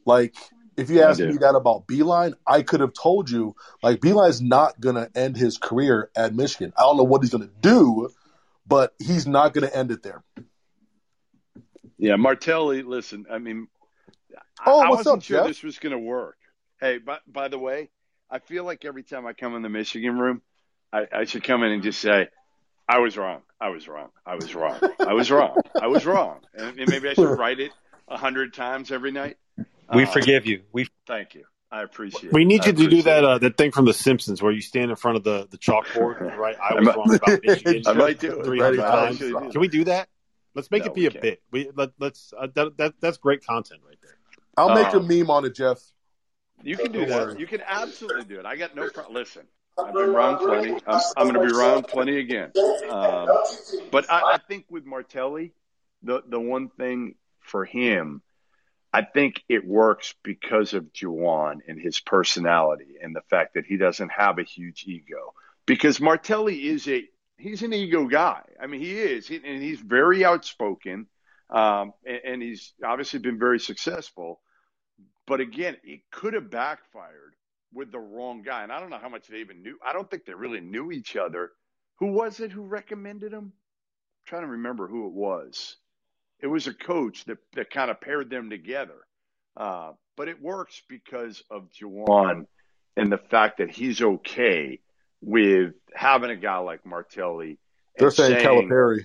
[0.04, 0.34] like
[0.76, 4.80] if you asked me that about Beilein, I could have told you like Beilein's not
[4.80, 6.72] gonna end his career at Michigan.
[6.76, 8.08] I don't know what he's gonna do,
[8.72, 10.22] but he's not gonna end it there.
[11.98, 12.82] Yeah, Martelli.
[12.82, 13.68] Listen, I mean,
[14.34, 15.46] I- Oh, I wasn't up, sure Jeff?
[15.48, 16.36] this was going to work.
[16.80, 17.90] Hey, by, by the way,
[18.30, 20.40] I feel like every time I come in the Michigan room,
[20.92, 22.28] I, I should come in and just say,
[22.88, 23.42] "I was wrong.
[23.60, 24.10] I was wrong.
[24.26, 24.78] I was wrong.
[25.00, 25.56] I was wrong.
[25.80, 27.72] I was wrong." And, and maybe I should write it
[28.08, 29.36] a hundred times every night.
[29.94, 30.62] We Uh, forgive you.
[30.72, 31.44] We Thank you.
[31.72, 32.24] I appreciate.
[32.24, 32.32] It.
[32.32, 32.46] We it.
[32.46, 34.90] need I you to do that uh, that thing from The Simpsons where you stand
[34.90, 37.92] in front of the, the chalkboard and write "I I was wrong about Michigan" I
[37.94, 38.44] might do it.
[38.44, 39.14] three I hundred might times.
[39.16, 39.52] actually do it.
[39.52, 40.08] Can we do that?
[40.54, 41.22] Let's make No, it be a can't.
[41.22, 41.42] bit.
[41.50, 44.16] We let, let's uh, that, that that's great content right there.
[44.58, 45.78] I'll make a Um, meme on it, Jeff.
[46.62, 47.26] You can do Don't that.
[47.28, 47.40] worry.
[47.40, 48.44] You can absolutely do it.
[48.44, 49.14] I got no problem.
[49.14, 49.42] Listen,
[49.78, 50.74] I've been wrong plenty.
[50.86, 52.52] I'm, I'm going to be wrong plenty again.
[52.90, 53.28] Um,
[53.90, 55.54] but I, I think with Martelli,
[56.02, 58.20] the the one thing for him,
[58.92, 63.78] I think it works because of Juwan and his personality and the fact that he
[63.78, 65.34] doesn't have a huge ego.
[65.64, 67.04] Because Martelli is a
[67.38, 68.42] he's an ego guy.
[68.60, 71.06] I mean, he is, he, and he's very outspoken,
[71.50, 74.40] um, and, and he's obviously been very successful.
[75.26, 77.34] But again, it could have backfired
[77.72, 78.62] with the wrong guy.
[78.62, 79.78] And I don't know how much they even knew.
[79.84, 81.52] I don't think they really knew each other.
[81.98, 83.44] Who was it who recommended him?
[83.44, 83.52] I'm
[84.26, 85.76] trying to remember who it was.
[86.42, 88.98] It was a coach that, that kind of paired them together.
[89.56, 92.46] Uh, but it works because of Juwan
[92.96, 94.80] and the fact that he's okay
[95.20, 97.58] with having a guy like Martelli.
[97.96, 99.04] They're and saying Calipari.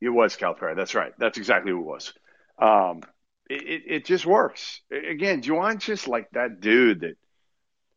[0.00, 0.76] it was Calipari.
[0.76, 1.12] That's right.
[1.18, 2.12] That's exactly who it was.
[2.58, 3.02] Um,
[3.50, 4.80] it, it, it just works.
[4.90, 7.16] Again, Juwan's just like that dude that,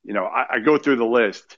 [0.03, 1.57] you know, I, I go through the list.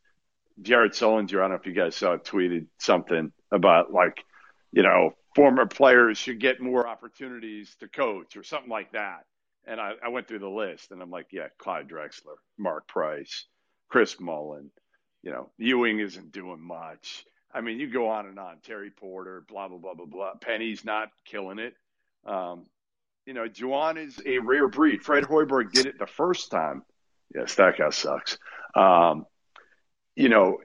[0.61, 4.23] Jared Sullinger, I don't know if you guys saw, tweeted something about like,
[4.71, 9.25] you know, former players should get more opportunities to coach or something like that.
[9.65, 13.45] And I, I went through the list and I'm like, yeah, Clyde Drexler, Mark Price,
[13.89, 14.71] Chris Mullin,
[15.21, 17.25] you know, Ewing isn't doing much.
[17.53, 18.57] I mean, you go on and on.
[18.63, 20.33] Terry Porter, blah blah blah blah blah.
[20.35, 21.73] Penny's not killing it.
[22.25, 22.65] Um,
[23.25, 25.03] you know, Juwan is a rare breed.
[25.03, 26.83] Fred Hoiberg did it the first time.
[27.31, 28.37] That guy sucks.
[28.75, 29.25] Um,
[30.15, 30.59] you know,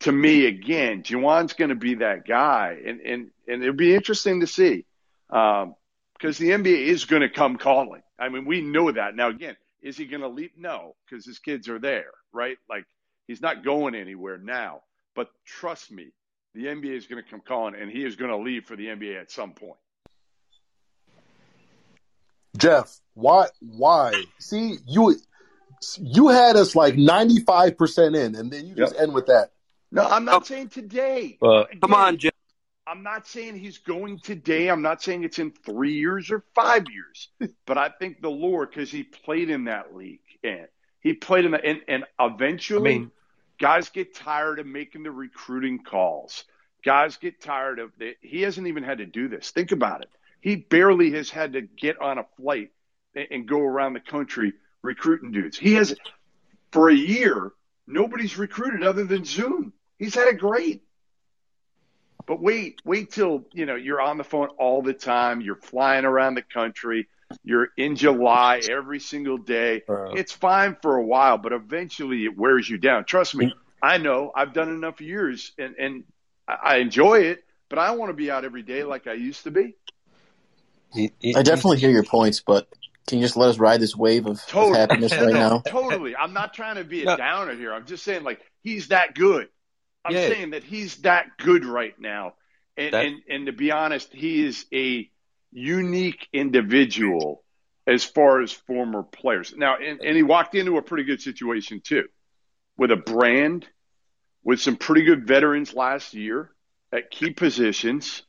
[0.00, 4.40] to me again, Juwan's going to be that guy, and and and it'll be interesting
[4.40, 4.84] to see
[5.30, 5.74] um,
[6.14, 8.02] because the NBA is going to come calling.
[8.18, 9.28] I mean, we know that now.
[9.28, 10.52] Again, is he going to leap?
[10.56, 12.56] No, because his kids are there, right?
[12.68, 12.84] Like
[13.26, 14.82] he's not going anywhere now.
[15.14, 16.12] But trust me,
[16.54, 18.86] the NBA is going to come calling, and he is going to leave for the
[18.86, 19.78] NBA at some point.
[22.56, 23.46] Jeff, why?
[23.60, 24.12] Why?
[24.38, 25.16] See, you
[25.98, 29.50] you had us like ninety five percent in, and then you just end with that.
[29.94, 31.38] No, I'm not saying today.
[31.40, 32.32] Uh, Again, come on, Jim.
[32.86, 34.68] I'm not saying he's going today.
[34.68, 37.28] I'm not saying it's in three years or five years.
[37.66, 40.66] But I think the Lord, because he played in that league, and
[41.00, 43.10] he played in the, and, and eventually, I mean-
[43.60, 46.44] guys get tired of making the recruiting calls.
[46.84, 48.16] Guys get tired of it.
[48.20, 49.50] He hasn't even had to do this.
[49.52, 50.10] Think about it.
[50.40, 52.72] He barely has had to get on a flight
[53.14, 55.56] and, and go around the country recruiting dudes.
[55.56, 55.94] He has,
[56.72, 57.52] for a year,
[57.86, 59.72] nobody's recruited other than Zoom.
[59.98, 60.82] He's had it great.
[62.26, 65.40] But wait, wait till you know you're on the phone all the time.
[65.40, 67.08] You're flying around the country.
[67.42, 69.82] You're in July every single day.
[69.88, 73.04] Uh, It's fine for a while, but eventually it wears you down.
[73.04, 74.30] Trust me, I know.
[74.34, 76.04] I've done enough years, and and
[76.48, 77.44] I I enjoy it.
[77.68, 79.74] But I want to be out every day like I used to be.
[80.92, 82.68] he- he- I definitely hear your points, but
[83.08, 85.58] can you just let us ride this wave of, of happiness right now?
[85.66, 86.14] Totally.
[86.14, 87.16] I'm not trying to be a No.
[87.16, 87.72] downer here.
[87.74, 89.48] I'm just saying, like, he's that good.
[90.04, 90.28] I'm Yeah.
[90.28, 92.34] saying that he's that good right now.
[92.76, 95.08] And, That- and, and to be honest, he is a
[95.52, 97.42] unique individual
[97.86, 99.54] as far as former players.
[99.56, 102.04] Now, and, and he walked into a pretty good situation, too,
[102.76, 103.66] with a brand,
[104.42, 106.50] with some pretty good veterans last year
[106.92, 108.22] at key positions.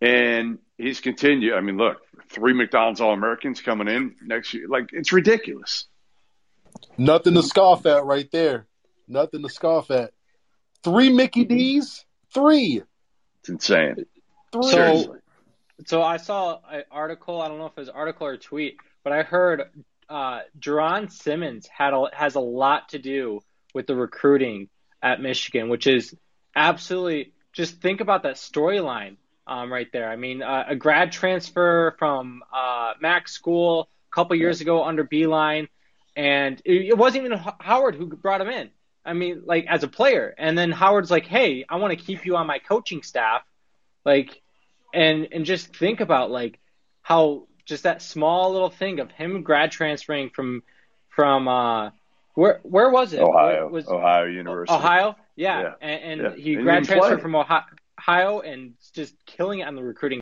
[0.00, 1.54] and he's continued.
[1.54, 1.98] I mean, look,
[2.28, 4.66] three McDonald's All Americans coming in next year.
[4.68, 5.86] Like it's ridiculous.
[6.98, 8.66] Nothing to scoff at right there.
[9.06, 10.12] Nothing to scoff at.
[10.82, 12.04] Three Mickey D's?
[12.32, 12.82] Three.
[13.40, 14.04] It's insane.
[14.52, 14.62] Three.
[14.62, 15.18] Seriously.
[15.86, 17.40] So I saw an article.
[17.40, 19.62] I don't know if it was an article or a tweet, but I heard
[20.08, 23.40] uh, Jaaron Simmons had a, has a lot to do
[23.74, 24.68] with the recruiting
[25.02, 26.14] at Michigan, which is
[26.54, 29.16] absolutely just think about that storyline
[29.46, 30.08] um, right there.
[30.08, 35.04] I mean, uh, a grad transfer from uh, Mac School a couple years ago under
[35.04, 35.68] Beilein,
[36.14, 38.70] and it, it wasn't even Howard who brought him in.
[39.04, 42.24] I mean, like as a player, and then Howard's like, "Hey, I want to keep
[42.24, 43.42] you on my coaching staff,"
[44.04, 44.40] like,
[44.94, 46.58] and and just think about like
[47.02, 50.62] how just that small little thing of him grad transferring from
[51.08, 51.90] from uh
[52.34, 53.20] where where was it?
[53.20, 54.76] Ohio, Where was Ohio University.
[54.76, 55.16] Ohio?
[55.36, 55.72] Yeah, Yeah.
[55.80, 56.42] and, and Yeah.
[56.42, 57.22] he And grad transferred play.
[57.22, 57.62] from Ohio,
[57.98, 60.20] Ohio and just killing it on the recruiting.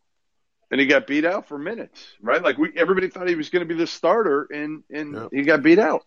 [0.70, 2.42] and he got beat out for minutes, right?
[2.42, 5.28] Like we, everybody thought he was going to be the starter, and and Yep.
[5.32, 6.04] he got beat out.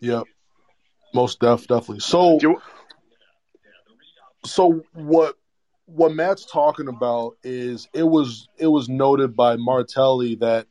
[0.00, 0.24] Yep.
[1.14, 2.00] Most def definitely.
[2.00, 2.60] So Do-
[4.44, 5.36] so what
[5.86, 10.66] what Matt's talking about is it was it was noted by Martelli that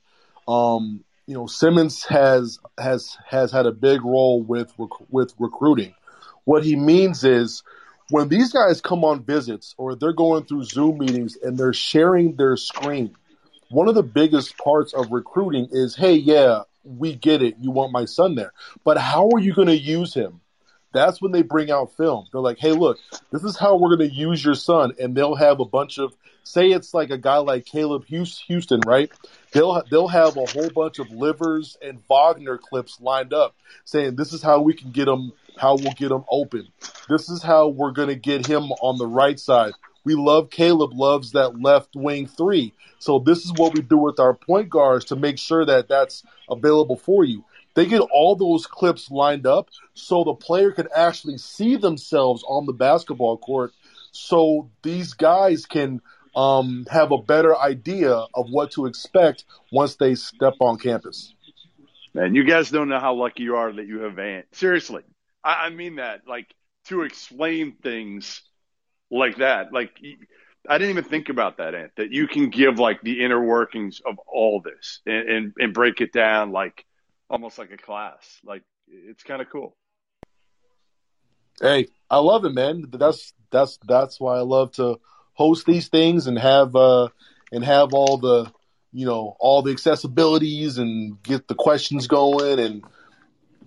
[0.47, 4.71] um you know Simmons has has has had a big role with
[5.09, 5.93] with recruiting.
[6.45, 7.63] What he means is
[8.09, 12.35] when these guys come on visits or they're going through Zoom meetings and they're sharing
[12.35, 13.15] their screen,
[13.69, 17.55] one of the biggest parts of recruiting is, hey, yeah, we get it.
[17.59, 18.53] You want my son there.
[18.83, 20.41] But how are you going to use him?
[20.93, 22.27] That's when they bring out film.
[22.31, 22.97] They're like, hey, look,
[23.31, 24.93] this is how we're going to use your son.
[24.99, 29.11] And they'll have a bunch of, say it's like a guy like Caleb Houstan, right?
[29.51, 34.33] They'll, they'll have a whole bunch of Livers and Wagner clips lined up saying, this
[34.33, 36.67] is how we can get him, how we'll get him open.
[37.09, 39.73] This is how we're going to get him on the right side.
[40.07, 42.73] We love Caleb loves that left wing three.
[42.97, 46.23] So this is what we do with our point guards to make sure that that's
[46.49, 47.43] available for you.
[47.73, 52.65] They get all those clips lined up so the player can actually see themselves on
[52.65, 53.73] the basketball court.
[54.13, 55.99] So these guys can
[56.37, 59.43] um, have a better idea of what to expect
[59.73, 61.33] once they step on campus.
[62.13, 64.45] Man, you guys don't know how lucky you are that you have Ant.
[64.53, 65.03] Seriously,
[65.43, 66.21] I, I mean that.
[66.25, 66.55] Like
[66.85, 68.41] to explain things
[69.11, 69.73] like that.
[69.73, 69.91] Like
[70.67, 71.91] I didn't even think about that, Ant.
[71.97, 76.01] That you can give like the inner workings of all this and and, and break
[76.01, 76.85] it down like
[77.29, 78.39] almost like a class.
[78.43, 79.75] Like it's kind of cool.
[81.61, 82.85] Hey, I love it, man.
[82.91, 84.99] That's that's that's why I love to
[85.33, 87.09] host these things and have uh
[87.51, 88.51] and have all the
[88.91, 92.83] you know all the accessibilities and get the questions going and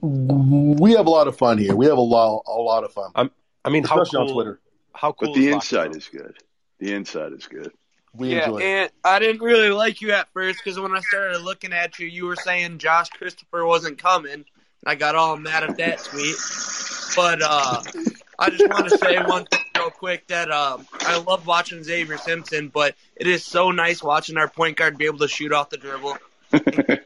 [0.03, 1.77] we have a lot of fun here.
[1.77, 3.11] We have a lot a lot of fun.
[3.15, 3.31] I'm,
[3.65, 4.61] I mean, how especially cool, on Twitter.
[5.01, 6.37] How cool But the is inside is good.
[6.79, 7.73] The inside is good.
[8.13, 11.41] We yeah, enjoy and I didn't really like you at first because when I started
[11.41, 14.45] looking at you, you were saying Josh Christopher wasn't coming.
[14.85, 16.37] I got all mad at that tweet.
[17.17, 17.83] But uh,
[18.39, 22.19] I just want to say one thing real quick that um, I love watching Xavier
[22.19, 25.71] Simpson, but it is so nice watching our point guard be able to shoot off
[25.71, 26.19] the dribble.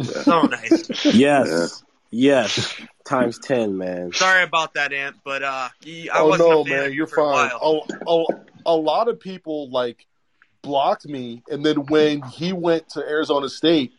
[0.00, 1.04] So nice.
[1.04, 1.82] Yes.
[2.10, 2.74] Yes.
[3.06, 4.12] Times 10, man.
[4.12, 7.06] Sorry about that, Ant, but uh, I oh wasn't no, a fan man, you you're
[7.06, 7.50] for fine.
[7.50, 7.86] while.
[8.06, 10.06] A, a, a lot of people like
[10.62, 13.92] blocked me, and then when he went to Arizona State,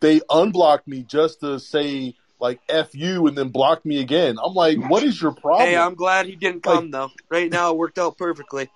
[0.00, 4.36] they unblocked me just to say like "f you" and then blocked me again.
[4.42, 5.68] I'm like, what is your problem?
[5.68, 7.10] Hey, I'm glad he didn't come though.
[7.30, 8.68] Right now, it worked out perfectly.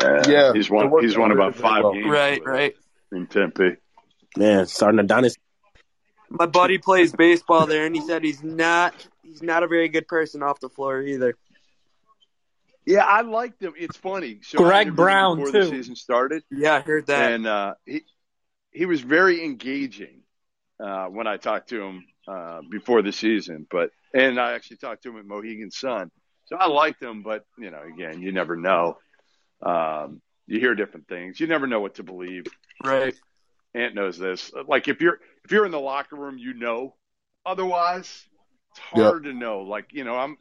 [0.00, 0.92] Uh, Yeah, he's it won.
[1.00, 1.94] He's won about five well.
[1.94, 2.76] games Right, right.
[3.10, 3.76] in Tempe.
[4.36, 5.40] Man, starting a dynasty.
[6.30, 10.06] My buddy plays baseball there, and he said he's not he's not a very good
[10.08, 11.34] person off the floor either.
[12.86, 13.74] Yeah, I liked him.
[13.76, 14.40] It's funny.
[14.42, 15.64] So Greg interviewed him Brown, before too.
[15.64, 17.32] the season started, Yeah, I heard that.
[17.32, 18.02] and uh, he
[18.72, 20.22] he was very engaging
[20.82, 23.66] uh, when I talked to him uh, before the season.
[23.70, 26.10] But and I actually talked to him at Mohegan Sun,
[26.46, 27.22] so I liked him.
[27.22, 28.96] But you know, again, you never know.
[29.62, 31.38] Um, you hear different things.
[31.40, 32.44] You never know what to believe.
[32.82, 33.14] right.
[33.74, 34.50] Ant knows this.
[34.66, 36.94] Like if you're if you're in the locker room, you know.
[37.46, 38.26] Otherwise,
[38.72, 39.60] it's hard to know.
[39.60, 40.36] Like you know, I'm.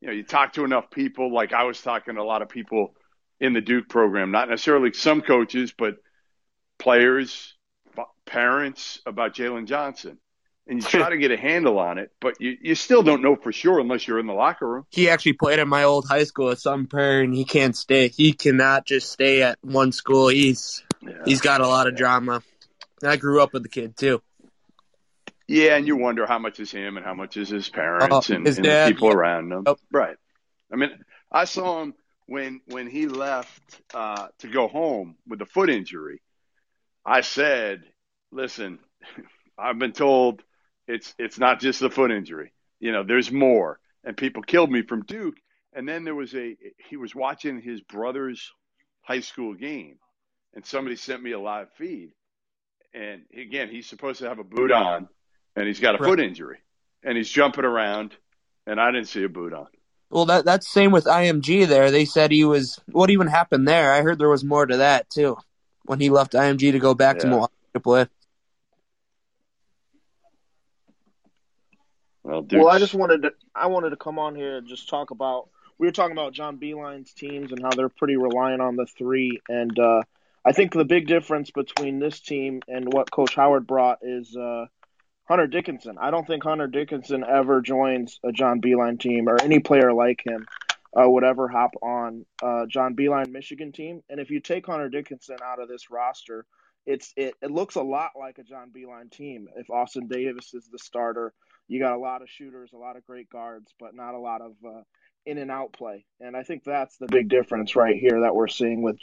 [0.00, 1.32] You know, you talk to enough people.
[1.34, 2.94] Like I was talking to a lot of people
[3.40, 5.96] in the Duke program, not necessarily some coaches, but
[6.78, 7.54] players,
[8.26, 10.18] parents about Jalen Johnson,
[10.68, 13.34] and you try to get a handle on it, but you you still don't know
[13.34, 14.86] for sure unless you're in the locker room.
[14.90, 18.06] He actually played at my old high school at some prayer, and he can't stay.
[18.06, 20.28] He cannot just stay at one school.
[20.28, 21.14] He's Yeah.
[21.24, 22.42] he's got a lot of drama.
[23.04, 24.22] I grew up with the kid too.
[25.48, 28.34] Yeah, and you wonder how much is him and how much is his parents Uh,
[28.34, 29.64] and, his and the people around him.
[29.92, 30.16] Right.
[30.72, 30.90] I mean,
[31.30, 31.94] I saw him
[32.26, 36.20] when when he left uh, to go home with a foot injury,
[37.04, 37.84] I said,
[38.32, 38.80] "Listen,
[39.58, 40.42] I've been told
[40.88, 42.52] it's it's not just the foot injury.
[42.80, 45.36] You know, there's more." And people killed me from Duke.
[45.72, 46.56] And then there was a
[46.88, 48.50] he was watching his brother's
[49.02, 49.98] high school game,
[50.54, 52.12] and somebody sent me a live feed.
[52.96, 55.06] And again, he's supposed to have a boot on,
[55.54, 56.08] and he's got a Right.
[56.08, 56.58] foot injury,
[57.02, 58.16] and he's jumping around,
[58.66, 59.66] and I didn't see a boot on.
[60.08, 61.66] Well, that that's same with IMG.
[61.66, 62.80] There, they said he was.
[62.92, 63.92] What even happened there?
[63.92, 65.36] I heard there was more to that too,
[65.84, 67.30] when he left IMG to go back to Yeah.
[67.30, 68.06] Milwaukee to play.
[72.22, 75.10] Well, Well, I just wanted to I wanted to come on here and just talk
[75.10, 78.86] about we were talking about John Beilein's teams and how they're pretty reliant on the
[78.86, 80.02] three, and uh,
[80.46, 84.66] I think the big difference between this team and what Coach Howard brought is uh,
[85.24, 85.96] Hunter Dickinson.
[86.00, 90.22] I don't think Hunter Dickinson ever joins a John Beilein team or any player like
[90.24, 90.46] him
[90.96, 94.02] uh, would ever hop on uh, John Beilein Michigan team.
[94.08, 96.46] And if you take Hunter Dickinson out of this roster,
[96.86, 99.48] it's it, it looks a lot like a John Beilein team.
[99.56, 101.34] If Austin Davis is the starter,
[101.66, 104.42] you got a lot of shooters, a lot of great guards, but not a lot
[104.42, 104.82] of uh,
[105.26, 106.06] in and out play.
[106.20, 109.00] And I think that's the big difference right here that we're seeing with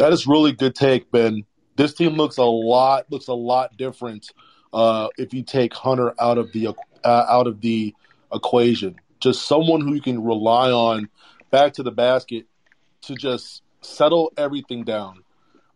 [0.00, 1.44] That is really good take, Ben.
[1.76, 4.32] This team looks a lot looks a lot different
[4.72, 7.94] uh, if you take Hunter out of the uh, out of the
[8.32, 8.96] equation.
[9.20, 11.10] Just someone who you can rely on
[11.50, 12.46] back to the basket
[13.02, 15.22] to just settle everything down,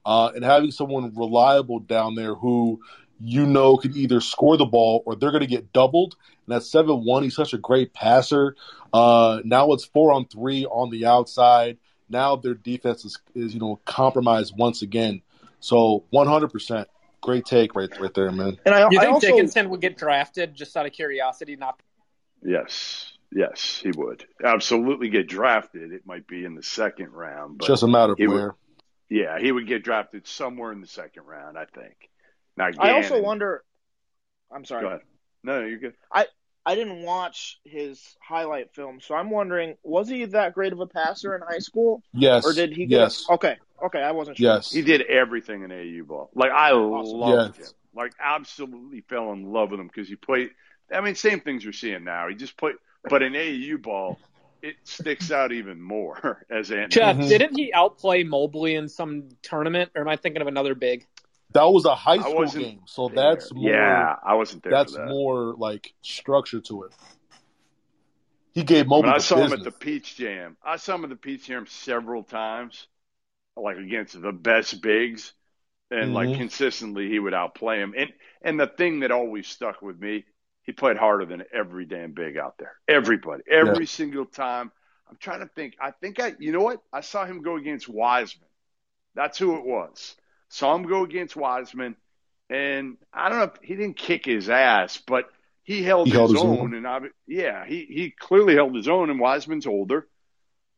[0.06, 2.80] uh, and having someone reliable down there who
[3.20, 6.16] you know can either score the ball or they're going to get doubled.
[6.46, 8.56] And at seven one, he's such a great passer.
[8.90, 11.76] Uh, now it's four on three on the outside.
[12.14, 15.20] Now their defense is, is you know compromised once again.
[15.58, 16.86] So one hundred percent,
[17.20, 18.56] great take right right there, man.
[18.64, 21.56] And I, You I think also Dickinson would get drafted just out of curiosity?
[21.56, 21.80] Not
[22.40, 25.92] Yes, yes, he would absolutely get drafted.
[25.92, 28.54] It might be in the second round, but Just a matter of he would- where.
[29.08, 31.96] yeah, he would get drafted somewhere in the second round, I think.
[32.56, 33.64] Now, I also wonder.
[34.54, 34.82] I'm sorry.
[34.82, 35.00] Go ahead.
[35.42, 35.94] No, no, you're good.
[36.12, 36.26] I
[36.66, 40.86] I didn't watch his highlight film, so I'm wondering, was he that great of a
[40.86, 42.02] passer in high school?
[42.14, 42.46] Yes.
[42.46, 43.26] Or did he get Yes.
[43.28, 43.56] Okay.
[43.84, 44.54] Okay, I wasn't sure.
[44.54, 44.72] Yes.
[44.72, 46.30] He did everything in AU ball.
[46.34, 47.68] Like I loved Yes.
[47.68, 47.74] him.
[47.94, 50.50] Like absolutely fell in love with him because he played.
[50.92, 52.28] I mean, same things you're seeing now.
[52.28, 52.76] He just played,
[53.08, 54.18] but in AU ball,
[54.62, 56.88] it sticks out even more as Anthony.
[56.88, 57.28] Jeff, Mhm.
[57.28, 61.06] didn't he outplay Mobley in some tournament, or am I thinking of another big?
[61.54, 63.14] That was a high school game, so there.
[63.34, 63.70] that's more.
[63.70, 64.72] Yeah, I wasn't there.
[64.72, 65.08] That's for that.
[65.08, 66.92] more like structure to it.
[68.52, 69.52] He gave Mobley When I saw business.
[69.52, 70.56] him at the Peach Jam.
[70.64, 72.86] I saw him at the Peach Jam several times,
[73.56, 75.32] like against the best bigs,
[75.90, 76.36] and like Mhm.
[76.38, 77.94] consistently he would outplay him.
[77.96, 80.24] And and the thing that always stuck with me,
[80.64, 82.76] he played harder than every damn big out there.
[82.88, 84.70] Everybody, every single time.
[85.08, 85.76] I'm trying to think.
[85.80, 86.82] I think I, you know what?
[86.92, 88.48] I saw him go against Wiseman.
[89.14, 90.16] That's who it was.
[90.54, 91.96] Saw him go against Wiseman,
[92.48, 93.44] and I don't know.
[93.44, 95.28] if He didn't kick his ass, but
[95.64, 96.58] he held He his held his own.
[96.58, 96.74] own.
[96.74, 99.10] And I, yeah, he he clearly held his own.
[99.10, 100.06] And Wiseman's older,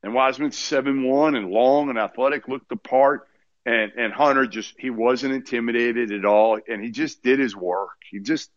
[0.03, 3.29] and Wiseman's seven one and long and athletic, looked the part.
[3.67, 7.99] And and Hunter just he wasn't intimidated at all, and he just did his work.
[8.11, 8.51] He just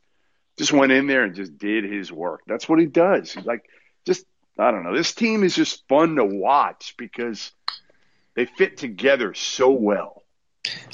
[0.57, 2.43] just went in there and just did his work.
[2.47, 3.33] That's what he does.
[3.33, 3.65] He's like
[4.05, 4.25] just
[4.57, 4.95] I don't know.
[4.95, 7.51] This team is just fun to watch because
[8.35, 10.23] they fit together so well.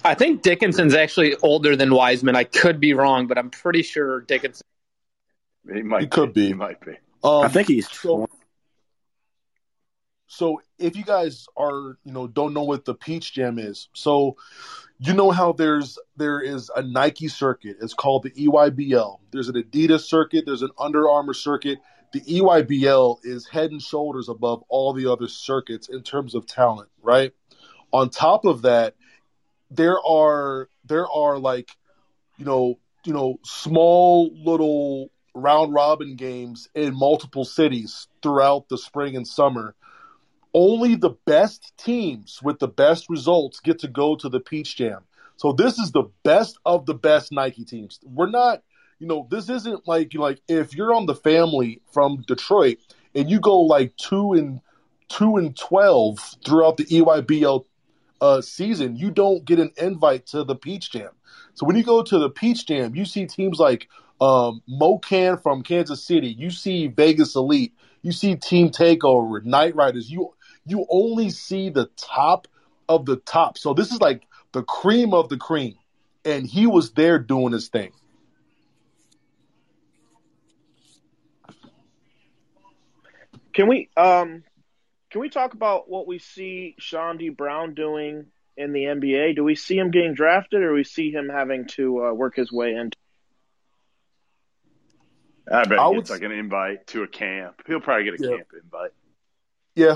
[0.03, 2.36] I think Dickinson's actually older than Wiseman.
[2.36, 4.65] I could be wrong, but I'm pretty sure Dickinson.
[5.71, 6.47] He might He could be.
[6.47, 6.93] He might be.
[7.23, 8.28] Um, I think he's so.
[10.28, 14.36] So if you guys are, you know, don't know what the Peach Jam is, so
[14.99, 17.78] you know how there's there is a Nike circuit.
[17.82, 19.19] It's called the EYBL.
[19.32, 20.45] There's an Adidas circuit.
[20.45, 21.80] There's an Under Armour circuit.
[22.13, 26.89] The EYBL is head and shoulders above all the other circuits in terms of talent,
[27.01, 27.34] right?
[27.91, 28.95] On top of that,
[29.72, 31.70] there are there are like,
[32.38, 39.16] you know, you know, small little round robin games in multiple cities throughout the spring
[39.16, 39.76] and summer.
[40.53, 45.01] Only the best teams with the best results get to go to the Peach Jam.
[45.36, 47.99] So this is the best of the best Nike teams.
[48.03, 48.63] We're not,
[48.99, 52.78] you know, this isn't like like if you're on the family from Detroit
[53.13, 54.61] and you go like two and
[55.09, 57.66] two and twelve throughout the EYBL
[58.26, 61.11] uh, season, you don't get an invite to the Peach Jam.
[61.53, 63.88] So when you go to the Peach Jam, you see teams like
[64.19, 66.30] um, MoKan from Kansas City.
[66.30, 67.73] You see Vegas Elite.
[68.01, 70.09] You see Team Takeover, Night Riders.
[70.09, 70.34] You
[70.65, 72.47] you only see the top
[72.89, 73.59] of the top.
[73.59, 74.23] So this is like
[74.53, 75.76] the cream of the cream,
[76.23, 77.91] and he was there doing his thing.
[83.53, 84.43] Can we um
[85.16, 88.26] can we talk about what we see Chaundee Brown doing
[88.57, 89.38] in the NBA?
[89.38, 92.51] Do we see him getting drafted, or we see him having to uh, work his
[92.51, 92.97] way into?
[95.49, 97.61] I bet I he gets like an invite to a camp.
[97.66, 98.36] He'll probably get a Yeah.
[98.36, 98.91] camp invite.
[99.74, 99.95] Yeah,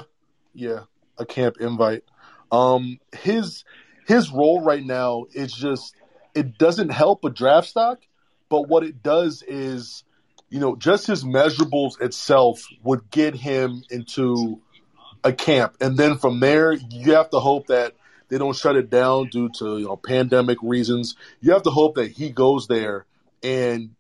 [0.54, 0.84] yeah,
[1.18, 2.06] a camp invite.
[2.50, 3.66] Um, his
[4.08, 5.94] his role right now is just
[6.34, 8.00] it doesn't help a draft stock,
[8.48, 10.06] but what it does is,
[10.50, 14.62] you know, just his measurables itself would get him into
[15.24, 17.96] a camp, and then from there you have to hope that
[18.30, 21.16] they don't shut it down due to you know pandemic reasons.
[21.42, 23.06] You have to hope that he goes there
[23.44, 23.92] and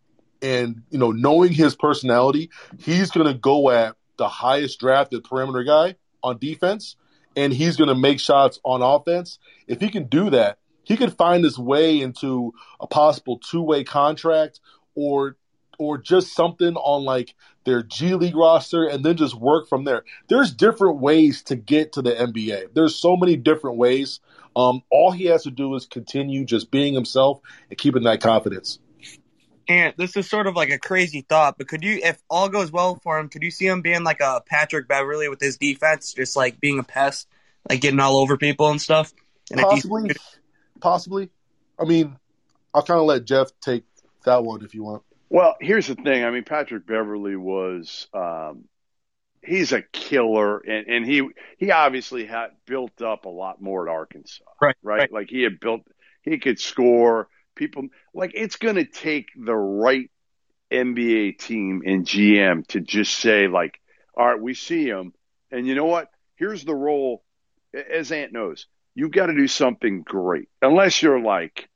[0.41, 2.49] and you know knowing his personality,
[2.79, 6.95] he's going to go at the highest drafted perimeter guy on defense,
[7.35, 9.39] and he's going to make shots on offense.
[9.67, 13.83] If he can do that, he could find his way into a possible two way
[13.83, 14.59] contract
[14.95, 15.37] or
[15.79, 20.03] or just something on like their G League roster and then just work from there.
[20.27, 22.73] There's different ways to get to the NBA.
[22.73, 24.19] There's so many different ways.
[24.55, 28.79] Um, all he has to do is continue just being himself and keeping that confidence.
[29.69, 32.71] And this is sort of like a crazy thought, but could you, if all goes
[32.71, 36.13] well for him, could you see him being like a Patrick Beverley with his defense,
[36.13, 37.27] just like being a pest,
[37.69, 39.13] like getting all over people and stuff?
[39.51, 40.09] And Possibly,
[40.81, 41.29] possibly.
[41.79, 42.17] I mean,
[42.73, 43.83] I'll kind of let Jeff take
[44.25, 45.03] that one if you want.
[45.29, 46.23] Well, here's the thing.
[46.23, 48.65] I mean, Patrick Beverley was um,
[49.43, 51.27] he's a killer, and, and he
[51.57, 54.97] he obviously had built up a lot more at Arkansas, Right, right?
[54.97, 55.11] right.
[55.11, 55.81] Like he had built,
[56.23, 57.27] he could score.
[57.55, 60.09] People like it's going to take the right
[60.71, 63.79] NBA team and GM to just say like,
[64.15, 65.13] all right, we see him,
[65.51, 66.09] and you know what?
[66.35, 67.23] Here's the role.
[67.73, 71.69] As Ant knows, you've got to do something great, unless you're like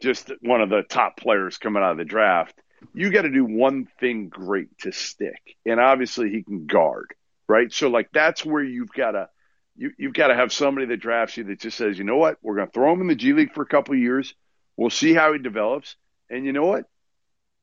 [0.00, 2.54] just one of the top players coming out of the draft.
[2.92, 7.14] You got to do one thing great to stick, and obviously he can guard,
[7.48, 7.72] right?
[7.72, 9.28] So like that's where you've got to
[9.76, 12.38] you, you've got to have somebody that drafts you that just says, you know what,
[12.42, 14.34] we're going to throw him in the G League for a couple years.
[14.76, 15.96] We'll see how he develops,
[16.30, 16.84] and you know what,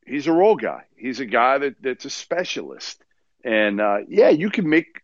[0.05, 0.83] he's a role guy.
[0.95, 3.03] He's a guy that that's a specialist,
[3.43, 5.01] and uh, yeah, you can make.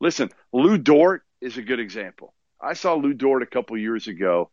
[0.00, 2.34] Listen, Lu Dort is a good example.
[2.60, 4.50] I saw Lu Dort a couple years ago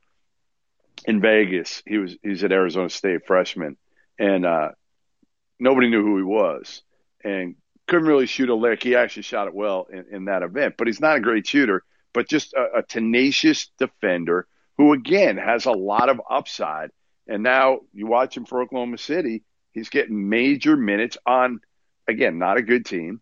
[1.06, 1.84] in Vegas.
[1.86, 3.78] He was he's at Arizona State freshman,
[4.18, 4.70] and uh,
[5.60, 6.82] nobody knew who he was,
[7.24, 7.56] and
[7.88, 8.84] couldn't really shoot a lick.
[8.84, 11.84] He actually shot it well in, in that event, but he's not a great shooter.
[12.14, 14.48] But just a, a tenacious defender
[14.78, 16.92] who, again, has a lot of upside.
[17.28, 19.44] And now you watch him for Oklahoma City.
[19.72, 21.60] He's getting major minutes on,
[22.08, 23.22] again, not a good team,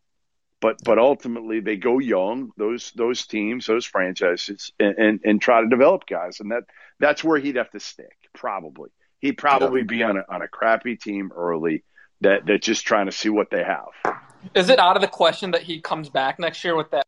[0.60, 2.52] but but ultimately they go young.
[2.58, 6.64] Those those teams, those franchises, and, and, and try to develop guys, and that
[7.00, 8.18] that's where he'd have to stick.
[8.34, 11.84] Probably he'd probably be on a on a crappy team early
[12.22, 14.18] that that just trying to see what they have.
[14.56, 17.06] Is it out of the question that he comes back next year with that?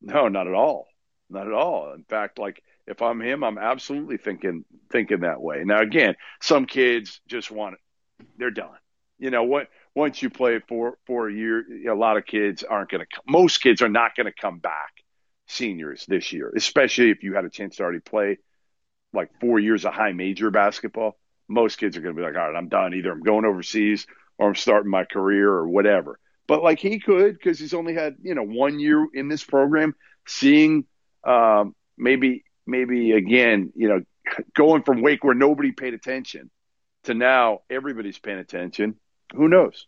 [0.00, 0.86] No, not at all.
[1.28, 1.92] Not at all.
[1.92, 5.62] In fact, like if I'm him, I'm absolutely thinking thinking that way.
[5.64, 8.26] Now again, some kids just want it.
[8.38, 8.78] They're done.
[9.18, 9.68] You know what?
[9.94, 13.06] Once you play for for a year, a lot of kids aren't going to.
[13.26, 14.92] Most kids are not going to come back
[15.48, 18.38] seniors this year, especially if you had a chance to already play
[19.12, 21.16] like four years of high major basketball.
[21.48, 22.94] Most kids are going to be like, all right, I'm done.
[22.94, 24.06] Either I'm going overseas
[24.38, 26.18] or I'm starting my career or whatever.
[26.46, 29.94] But like he could because he's only had you know one year in this program,
[30.26, 30.84] seeing
[31.24, 34.02] um, maybe maybe again you know
[34.54, 36.50] going from Wake where nobody paid attention
[37.04, 38.96] to now everybody's paying attention.
[39.34, 39.86] Who knows?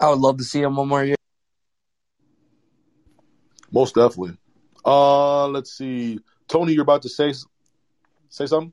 [0.00, 1.16] I would love to see him one more year.
[3.72, 4.38] Most definitely.
[4.84, 6.20] Uh, let's see.
[6.46, 7.34] Tony, you're about to say
[8.30, 8.72] say something.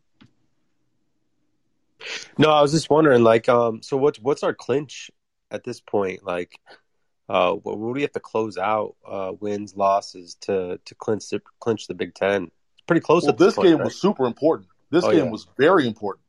[2.38, 5.10] No, I was just wondering, like, um, so what's what's our clinch
[5.52, 6.24] at this point?
[6.24, 6.60] Like,
[7.30, 8.96] uh, what, what do we have to close out?
[9.08, 12.43] Uh, wins, losses to to clinch the, clinch the Big Ten.
[12.46, 13.24] It's pretty close.
[13.24, 13.86] Well, at this, this point, game right?
[13.86, 14.70] was super important.
[14.91, 15.32] This Oh, game yeah.
[15.32, 16.26] was very important.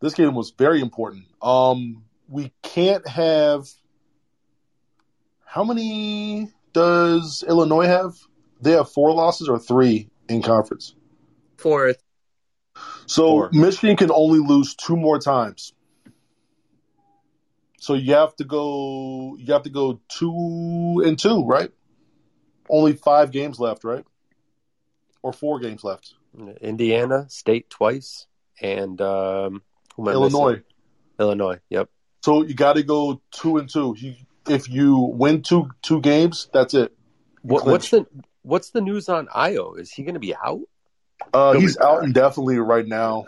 [0.00, 1.24] This game was very important.
[1.40, 3.68] Um, we can't have.
[5.44, 8.14] How many does Illinois have?
[8.60, 10.94] They have four losses or three in conference.
[11.56, 12.03] Fourth.
[13.06, 13.50] So Four.
[13.52, 15.72] Michigan can only lose two more times.
[17.78, 19.36] So you have to go.
[19.38, 21.70] You have to go two and two, right?
[22.68, 24.04] Only five games left, right?
[25.22, 26.14] Or four games left.
[26.60, 28.26] Indiana State twice,
[28.60, 29.62] and um,
[29.94, 30.50] who am I Illinois.
[30.50, 30.64] missing?
[31.18, 31.58] Illinois.
[31.68, 31.90] Yep.
[32.24, 33.94] So you got to go two and two.
[33.98, 34.14] You,
[34.48, 36.96] if you win two two games, that's it.
[37.42, 38.06] What, what's the
[38.42, 39.74] what's the news on Io?
[39.74, 40.62] Is he going to be out?
[41.32, 43.26] Uh, He'll he's out indefinitely right now.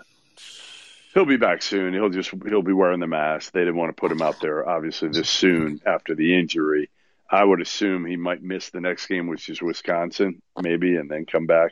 [1.15, 1.95] He'll be back soon.
[1.95, 3.53] He'll just he'll be wearing the mask.
[3.53, 6.91] They didn't want to put him out there obviously this soon after the injury.
[7.29, 11.25] I would assume he might miss the next game, which is Wisconsin, maybe, and then
[11.27, 11.71] come back.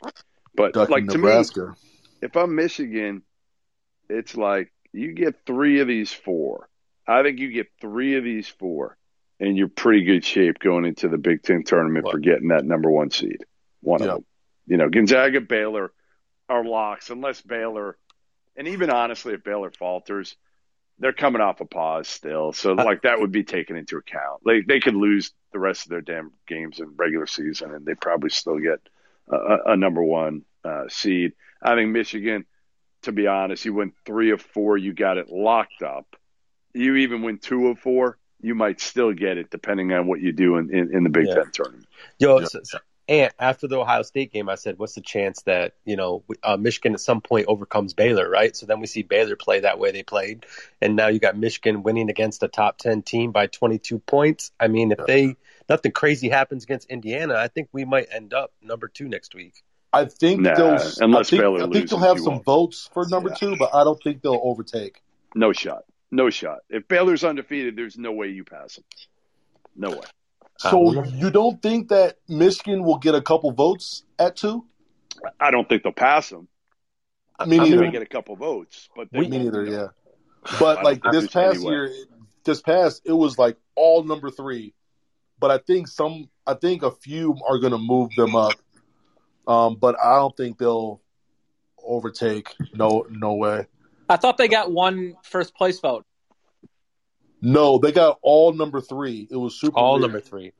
[0.55, 1.67] But Ducking like to Nebraska.
[1.67, 1.73] me,
[2.23, 3.21] if I'm Michigan,
[4.09, 6.67] it's like you get three of these four.
[7.07, 8.97] I think you get three of these four,
[9.39, 12.89] and you're pretty good shape going into the Big Ten tournament for getting that number
[12.89, 13.45] one seed.
[13.81, 14.07] One Yeah.
[14.07, 14.25] of them.
[14.67, 15.91] You know, Gonzaga, Baylor
[16.49, 17.97] are locks, unless Baylor,
[18.55, 20.35] and even honestly, if Baylor falters,
[20.99, 22.53] they're coming off a pause still.
[22.53, 24.41] So, like, that would be taken into account.
[24.45, 27.95] They, they could lose the rest of their damn games in regular season, and they
[27.95, 28.79] probably still get
[29.29, 31.33] a, a- number one uh, seed.
[31.61, 32.45] I think Michigan,
[33.03, 36.15] to be honest, you win three of four, you got it locked up.
[36.73, 40.31] You even win two of four, you might still get it depending on what you
[40.31, 41.35] do in, in, in the Big Yeah.
[41.35, 41.87] Ten tournament.
[42.19, 42.77] Yo, so, so,
[43.07, 46.57] and after the Ohio State game, I said, "What's the chance that you know uh,
[46.57, 48.55] Michigan at some point overcomes Baylor?" Right.
[48.55, 50.45] So then we see Baylor play that way they played,
[50.81, 54.51] and now you got Michigan winning against a top ten team by 22 points.
[54.59, 55.35] I mean, if they
[55.69, 59.63] nothing crazy happens against Indiana, I think we might end up number two next week.
[59.93, 60.71] I think Nah, they'll.
[60.99, 62.45] unless I think, Baylor I think they'll have some won't.
[62.45, 65.01] votes for number two, but I don't think they'll overtake.
[65.35, 65.83] No shot.
[66.11, 66.59] No shot.
[66.69, 68.83] If Baylor's undefeated, there's no way you pass them.
[69.75, 70.05] No way.
[70.57, 74.65] So you don't think that Michigan will get a couple votes at two?
[75.39, 76.47] I don't think they'll pass them.
[77.37, 77.77] I mean, neither.
[77.79, 79.65] they get a couple votes, but they Me neither.
[79.65, 79.87] Yeah.
[80.59, 81.71] But like this past any way.
[81.71, 81.91] year,
[82.43, 84.73] this past it was like all number three.
[85.39, 88.53] But I think some, I think a few are going to move them up.
[89.47, 91.01] Um, but I don't think they'll
[91.83, 92.53] overtake.
[92.73, 93.67] No, no way.
[94.07, 96.05] I thought they got one first place vote.
[97.41, 99.27] No, they got all number three.
[99.29, 99.77] It was super.
[99.77, 100.01] All weird.
[100.03, 100.53] number three.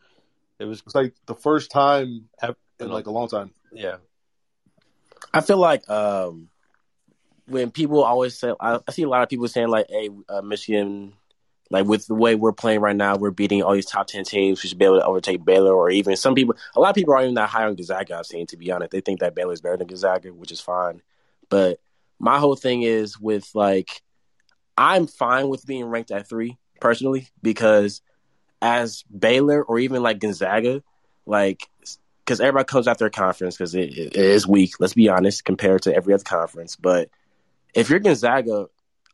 [0.59, 3.51] It was It's like the first time Ev- in like a long time.
[3.71, 3.97] yeah.
[5.34, 6.49] I feel like um,
[7.47, 10.41] when people always say, I, I see a lot of people saying like, "Hey, uh,
[10.41, 11.13] Michigan,
[11.69, 14.61] like with the way we're playing right now, we're beating all these top ten teams.
[14.63, 17.13] We should be able to overtake Baylor." Or even some people, a lot of people
[17.13, 18.17] aren't even that high on Gonzaga.
[18.17, 21.01] I've seen, to be honest, they think that Baylor's better than Gonzaga, which is fine.
[21.49, 21.80] But
[22.19, 24.01] my whole thing is with like,
[24.78, 28.01] I'm fine with being ranked at three personally because
[28.61, 30.83] as Baylor or even like Gonzaga,
[31.25, 31.67] like
[32.23, 34.73] because everybody comes out their conference because it, it is weak.
[34.79, 36.75] Let's be honest, compared to every other conference.
[36.75, 37.09] But
[37.73, 38.67] if you're Gonzaga,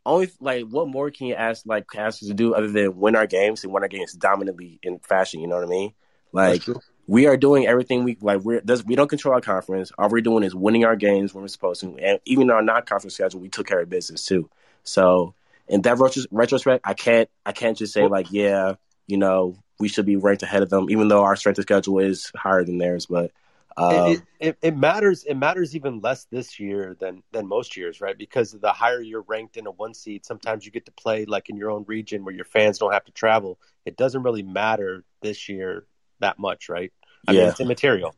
[0.06, 3.16] only like what more can you ask like ask us to do other than win
[3.16, 5.40] our games and win our games dominantly in fashion?
[5.40, 5.94] You know what I mean?
[6.34, 6.64] Like
[7.08, 8.42] we are doing everything we like.
[8.42, 9.94] We're does we don't control our conference.
[9.98, 13.14] All we're doing is winning our games when we're supposed to, and even our non-conference
[13.14, 14.50] schedule, we took care of business too.
[14.84, 15.36] So
[15.72, 18.76] in that retros- retrospect, I can't I can't just say like yeah,
[19.08, 22.00] you know, we should be ranked ahead of them, even though our strength of schedule
[22.00, 23.08] is higher than theirs.
[23.08, 23.32] But
[23.78, 25.24] um, it, it, it matters.
[25.24, 28.18] It matters even less this year than than most years, right?
[28.18, 31.50] Because the higher you're ranked in a one seed, sometimes you get to play like
[31.50, 33.58] in your own region where your fans don't have to travel.
[33.86, 35.86] It doesn't really matter this year
[36.20, 36.92] that much, right?
[37.28, 37.50] I mean, Yeah.
[37.50, 38.14] it's immaterial.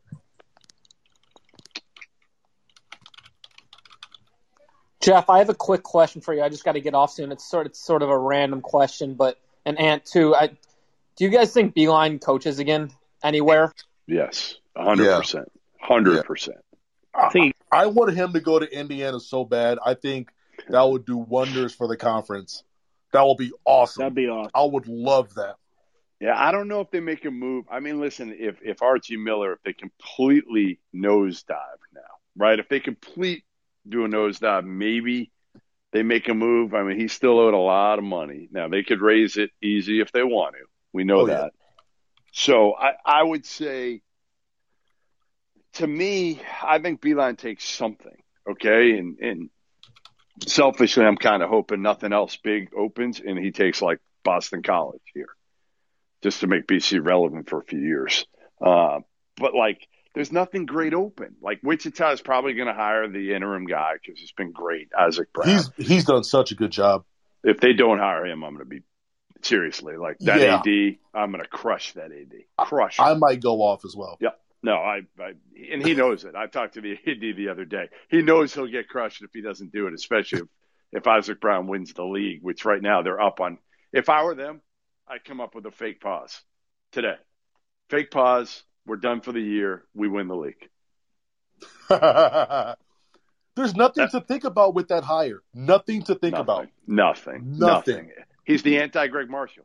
[5.04, 6.42] Jeff, I have a quick question for you.
[6.42, 7.30] I just got to get off soon.
[7.30, 10.34] It's sort it's sort of a random question, but an ant too.
[10.34, 10.46] I,
[11.16, 12.90] do you guys think Beilein coaches again
[13.22, 13.72] anywhere?
[14.06, 16.58] Yes, hundred percent, hundred percent.
[17.14, 19.78] I think I want him to go to Indiana so bad.
[19.84, 20.30] I think
[20.70, 22.64] that would do wonders for the conference.
[23.12, 24.00] That would be awesome.
[24.00, 24.50] That'd be awesome.
[24.54, 25.56] I would love that.
[26.18, 27.66] Yeah, I don't know if they make a move.
[27.70, 32.00] I mean, listen, if if Archie Miller, if they completely nosedive now,
[32.36, 32.58] right?
[32.58, 33.44] If they complete
[33.88, 35.30] do a nosedive, maybe
[35.92, 36.74] they make a move.
[36.74, 38.48] I mean, he's still owed a lot of money.
[38.50, 40.64] Now they could raise it easy if they want to.
[40.92, 41.34] We know Oh, yeah.
[41.34, 41.52] that.
[42.32, 44.02] So I I would say,
[45.74, 48.16] to me, I think Beilein takes something.
[48.48, 49.50] Okay, and and
[50.46, 55.02] selfishly, I'm kind of hoping nothing else big opens, and he takes like Boston College
[55.14, 55.28] here
[56.22, 58.26] just to make BC relevant for a few years.
[58.60, 59.00] Uh,
[59.36, 61.36] but like, there's nothing great open.
[61.42, 65.32] Like Wichita is probably going to hire the interim guy because it's been great, Isaac
[65.32, 65.48] Brown.
[65.48, 67.04] He's he's done such a good job.
[67.42, 68.82] if they don't hire him, I'm going to be
[69.42, 70.56] seriously like that Yeah.
[70.58, 70.96] AD.
[71.14, 72.32] I'm going to crush that AD.
[72.66, 72.98] Crush.
[72.98, 74.16] I might go off as well.
[74.20, 74.30] Yeah.
[74.62, 75.32] No, I, I
[75.72, 76.34] and he knows it.
[76.34, 77.90] I talked to the AD the other day.
[78.08, 80.46] He knows he'll get crushed if he doesn't do it, especially if,
[80.92, 83.58] if Isaac Brown wins the league, which right now they're up on.
[83.92, 84.62] If I were them,
[85.06, 86.40] I'd come up with a fake pause
[86.92, 87.16] today.
[87.90, 88.62] Fake pause.
[88.86, 89.84] We're done for the year.
[89.94, 90.68] We win the league.
[93.56, 95.42] There's nothing to think about with that hire.
[95.54, 96.68] Nothing to think about.
[96.86, 97.58] Nothing.
[97.58, 98.10] Nothing.
[98.44, 99.64] He's the anti Gregg Marshall.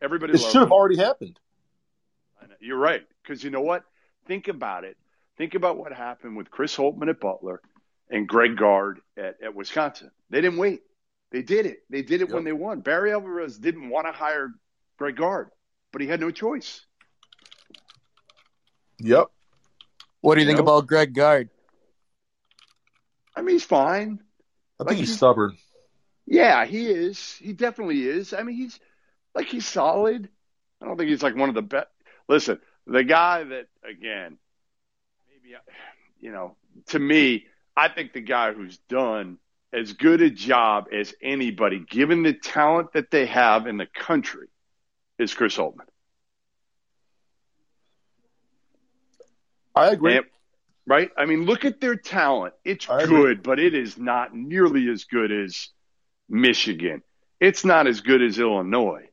[0.00, 0.72] Everybody It should have him.
[0.72, 1.38] already happened.
[2.60, 3.02] You're right.
[3.22, 3.84] Because you know what?
[4.26, 4.96] Think about it.
[5.36, 7.60] Think about what happened with Chris Holtmann at Butler
[8.10, 10.10] and Greg Gard at, at Wisconsin.
[10.30, 10.82] They didn't wait.
[11.30, 11.78] They did it.
[11.88, 12.80] They did it when they won.
[12.80, 14.52] Barry Alvarez didn't want to hire
[14.98, 15.50] Greg Gard,
[15.92, 16.84] but he had no choice.
[18.98, 19.26] Yep.
[20.20, 20.72] What do you, You think know?
[20.76, 21.48] about Greg Gard?
[23.34, 24.20] I mean, he's fine.
[24.78, 25.56] I Like, think he's he's- stubborn.
[26.26, 27.34] Yeah, he is.
[27.36, 28.32] He definitely is.
[28.32, 28.78] I mean, he's
[29.34, 30.28] like he's solid.
[30.80, 31.88] I don't think he's like one of the best.
[32.28, 34.38] Listen, the guy that again,
[35.28, 35.56] maybe
[36.20, 39.38] you know, to me, I think the guy who's done
[39.72, 44.46] as good a job as anybody, given the talent that they have in the country,
[45.18, 45.86] is Chris Holtmann.
[49.74, 50.16] I agree.
[50.18, 50.26] And-
[50.86, 51.10] right?
[51.16, 52.54] I mean, look at their talent.
[52.64, 53.16] It's I agree.
[53.16, 55.68] good, but it is not nearly as good as
[56.28, 57.02] Michigan.
[57.40, 59.08] It's not as good as Illinois.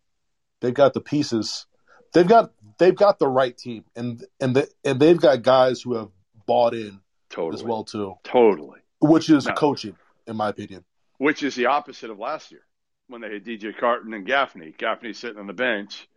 [0.61, 1.65] They've got the pieces.
[2.13, 5.95] They've got they've got the right team, and and the, and they've got guys who
[5.95, 6.09] have
[6.45, 7.53] bought in Totally.
[7.61, 8.79] as well too, Totally.
[8.99, 9.53] which is No.
[9.53, 9.95] coaching,
[10.27, 10.83] in my opinion.
[11.17, 12.61] Which is the opposite of last year
[13.09, 14.73] when they had DJ Carton and Gaffney.
[14.77, 16.07] Gaffney sitting on the bench,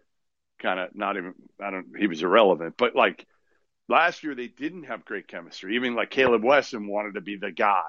[0.60, 2.76] kind of not even, I don't, he was irrelevant.
[2.78, 3.26] But like
[3.88, 5.76] last year, they didn't have great chemistry.
[5.76, 7.82] Even like Kaleb Wesson wanted to be the guy.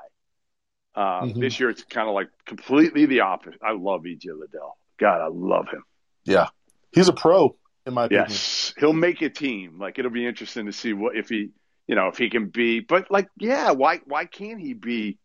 [0.95, 1.39] Uh, Mhm.
[1.39, 3.59] This year, it's kind of like completely the opposite.
[3.63, 4.77] I love EJ Liddell.
[4.99, 5.83] God, I love him.
[6.25, 6.47] Yeah,
[6.91, 8.27] he's a pro, in my opinion.
[8.27, 9.79] Yes, he'll make a team.
[9.79, 11.49] Like it'll be interesting to see what if he,
[11.87, 12.79] you know, if he can be.
[12.79, 15.17] But like, yeah, why why can't he be?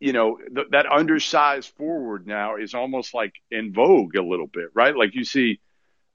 [0.00, 4.70] You know, th- that undersized forward now is almost like in vogue a little bit,
[4.74, 4.96] right?
[4.96, 5.60] Like you see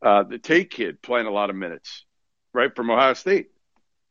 [0.02, 2.04] uh, the Tate kid playing a lot of minutes,
[2.54, 3.50] right, from Ohio State.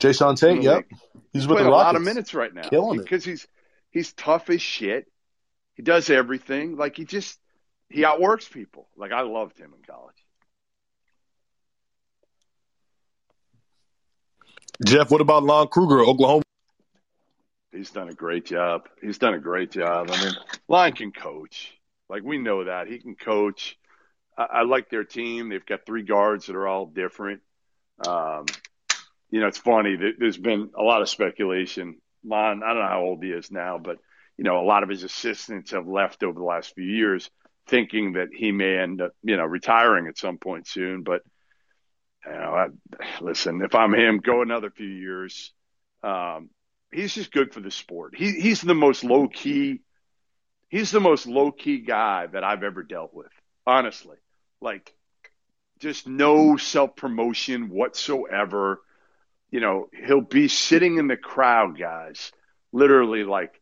[0.01, 0.85] Jae'Sean Tate, yep,
[1.33, 3.47] he's with playing the a lot of minutes right now killing because he's
[3.91, 5.07] he's tough as shit.
[5.75, 6.77] He does everything.
[6.77, 7.39] Like he just
[7.89, 8.89] he outworks people.
[8.97, 10.15] Like I loved him in college.
[14.85, 16.44] Jeff, what about Lon Kruger, Oklahoma?
[17.75, 18.89] He's done a great job.
[19.03, 20.11] He's done a great job.
[20.11, 20.35] I mean,
[20.69, 21.73] Lon can coach.
[22.09, 23.77] Like we know that he can coach.
[24.39, 25.49] I, I like their team.
[25.49, 27.41] They've got three guards that are all different.
[28.07, 28.47] Um,
[29.31, 29.97] you know, it's funny.
[29.97, 32.01] There- There's been a lot of speculation.
[32.25, 33.99] Lon, I don't know how old he is now, but
[34.37, 37.31] you know, a lot of his assistants have left over the last few years,
[37.69, 41.03] thinking that he may end up, you know, retiring at some point soon.
[41.03, 41.23] But
[42.27, 42.67] you know, I,
[43.21, 45.53] listen, if I'm him, go another few years.
[46.03, 46.51] Um,
[46.95, 48.15] he's just good for the sport.
[48.17, 49.81] He, he's the most low key.
[50.69, 53.31] He's the most low key guy that I've ever dealt with.
[53.67, 54.17] Honestly,
[54.61, 54.95] like
[55.81, 58.81] just no self promotion whatsoever.
[59.51, 62.33] You know, he'll be sitting in the crowd, guys,
[62.73, 63.61] literally like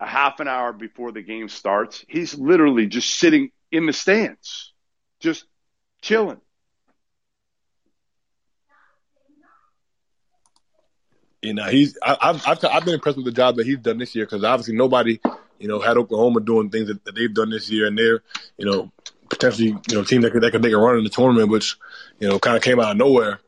[0.00, 2.04] a half an hour before the game starts.
[2.08, 4.72] He's literally just sitting in the stands,
[5.20, 5.44] just
[6.02, 6.40] chilling.
[11.42, 13.98] You know, he's I, I've, I've I've been impressed with the job that he's done
[13.98, 15.20] this year because obviously nobody,
[15.58, 18.22] you know, had Oklahoma doing things that, that they've done this year, and they're,
[18.56, 18.92] you know,
[19.28, 21.76] potentially, you know, team that could that could make a run in the tournament, which,
[22.20, 23.40] you know, kind of came out of nowhere.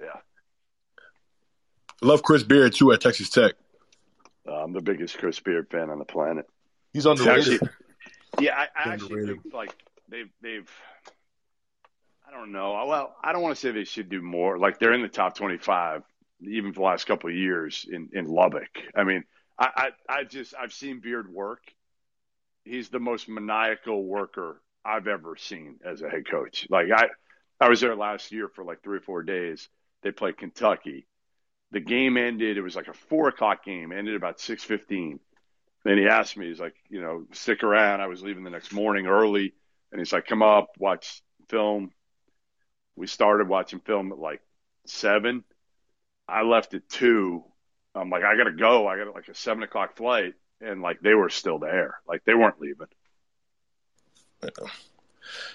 [0.00, 0.06] Yeah.
[2.02, 3.54] Love Chris Beard too at Texas Tech.
[4.48, 6.46] Uh, I'm the biggest Chris Beard fan on the planet.
[6.92, 7.54] He's It's underrated.
[7.54, 7.68] actually-
[8.46, 9.42] yeah, I, I He's actually underrated.
[9.42, 9.74] think like
[10.08, 10.70] they've they've.
[12.26, 12.84] I don't know.
[12.86, 14.56] Well, I don't want to say they should do more.
[14.56, 16.04] Like they're in the top 25,
[16.42, 18.70] even for the last couple of years in in Lubbock.
[18.94, 19.24] I mean,
[19.58, 21.62] I I, I just I've seen Beard work.
[22.64, 26.66] He's the most maniacal worker I've ever seen as a head coach.
[26.70, 27.08] Like I,
[27.60, 29.68] I was there last year for like three or four days.
[30.02, 31.06] They played Kentucky.
[31.72, 32.56] The game ended.
[32.56, 33.92] It was like a four o'clock game.
[33.92, 35.20] Ended about six fifteen.
[35.84, 38.00] Then he asked me, he's like, you know, stick around.
[38.02, 39.54] I was leaving the next morning early,
[39.90, 41.90] and he's like, come up, watch film.
[42.96, 44.42] We started watching film at like
[44.86, 45.44] seven.
[46.30, 47.44] I left at two.
[47.94, 48.86] I'm like, I gotta go.
[48.86, 52.00] I got like a seven o'clock flight, and like they were still there.
[52.06, 52.86] Like they weren't leaving.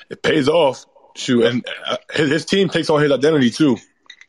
[0.10, 0.86] It pays off.
[1.18, 3.78] Shoot, and uh, his, his team takes on his identity too.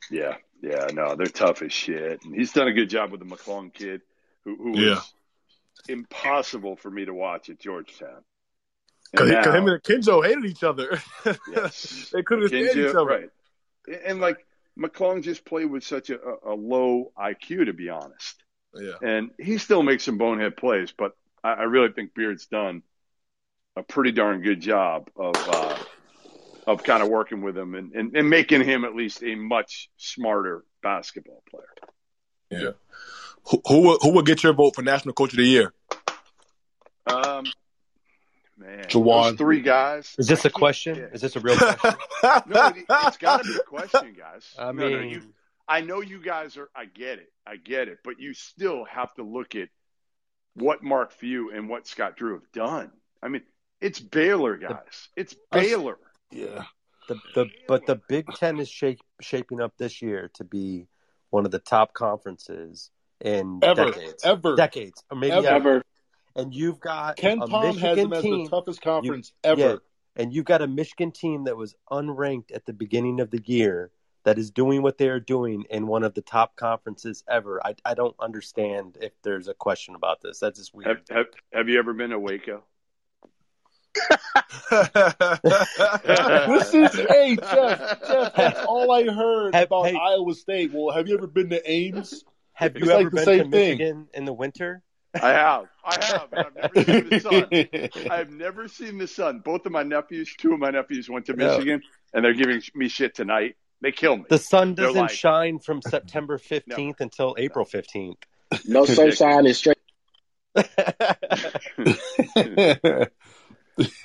[0.08, 2.24] Yeah, yeah, no, they're tough as shit.
[2.24, 4.02] And he's done a good job with the McClung kid,
[4.44, 4.90] who, who Yeah.
[4.94, 5.12] was
[5.88, 8.22] impossible for me to watch at Georgetown.
[9.10, 11.00] Because him and Kenjo hated each other.
[11.50, 12.10] Yes.
[12.12, 13.04] they couldn't stand each other.
[13.04, 13.30] Right.
[14.04, 14.45] And like
[14.78, 18.42] McClung just played with such a, a low IQ, to be honest.
[18.74, 18.94] Yeah.
[19.02, 21.12] And he still makes some bonehead plays, but
[21.42, 22.82] I, I really think Beard's done
[23.74, 25.78] a pretty darn good job of uh,
[26.66, 29.88] of kind of working with him and, and, and making him at least a much
[29.96, 31.74] smarter basketball player.
[32.50, 32.70] Yeah.
[33.50, 35.72] Who who would, who would get your vote for National Coach of the Year?
[38.58, 39.30] Man, Juwan.
[39.30, 40.14] those three guys.
[40.18, 40.96] Is this I a question?
[40.96, 41.04] yeah.
[41.12, 41.98] Is this a real question?
[42.46, 44.46] no, it, it's got to be a question, guys.
[44.58, 45.22] I no, no, mean- you,
[45.68, 46.68] I know you guys are.
[46.74, 47.30] I get it.
[47.46, 47.98] I get it.
[48.04, 49.68] But you still have to look at
[50.54, 52.92] what Mark Few and what Scott Drew have done.
[53.22, 53.42] I mean,
[53.80, 55.08] it's Baylor, guys.
[55.16, 55.98] It's I s- Baylor.
[56.30, 56.64] Yeah.
[57.08, 60.86] the the but the Big Ten is shape, shaping up this year to be
[61.30, 62.90] one of the top conferences
[63.20, 64.56] in Ever, decades, ever.
[64.56, 65.48] decades, or maybe Ever.
[65.48, 65.82] ever.
[66.36, 69.50] And you've got Ken a Palm has Michigan them as the toughest you- conference yeah,
[69.50, 69.82] ever.
[70.16, 73.90] and you've got a Michigan team that was unranked at the beginning of the year
[74.24, 77.64] that is doing what they are doing in one of the top conferences ever.
[77.66, 80.38] I I don't understand if there's a question about this.
[80.40, 80.88] That's just weird.
[81.08, 82.64] Have, have, have you ever been to Waco?
[84.70, 87.78] this is hey Jeff.
[88.06, 90.70] Jeff, that's all I heard Have- about hey- Iowa State.
[90.72, 92.24] Well, have you ever been to Ames?
[92.52, 93.78] Have It's you like ever the been same to thing.
[93.78, 94.82] Michigan in the winter?
[95.22, 95.66] I have.
[95.84, 96.28] I have.
[96.32, 97.48] I've never seen the sun.
[98.10, 99.40] I have never seen the sun.
[99.44, 101.48] Both of my nephews, two of my nephews went to Yeah.
[101.48, 103.56] Michigan, and they're giving me shit tonight.
[103.82, 104.24] They kill me.
[104.28, 108.16] The sun doesn't like- shine from September 15th until April 15th.
[108.66, 109.76] No sunshine is straight.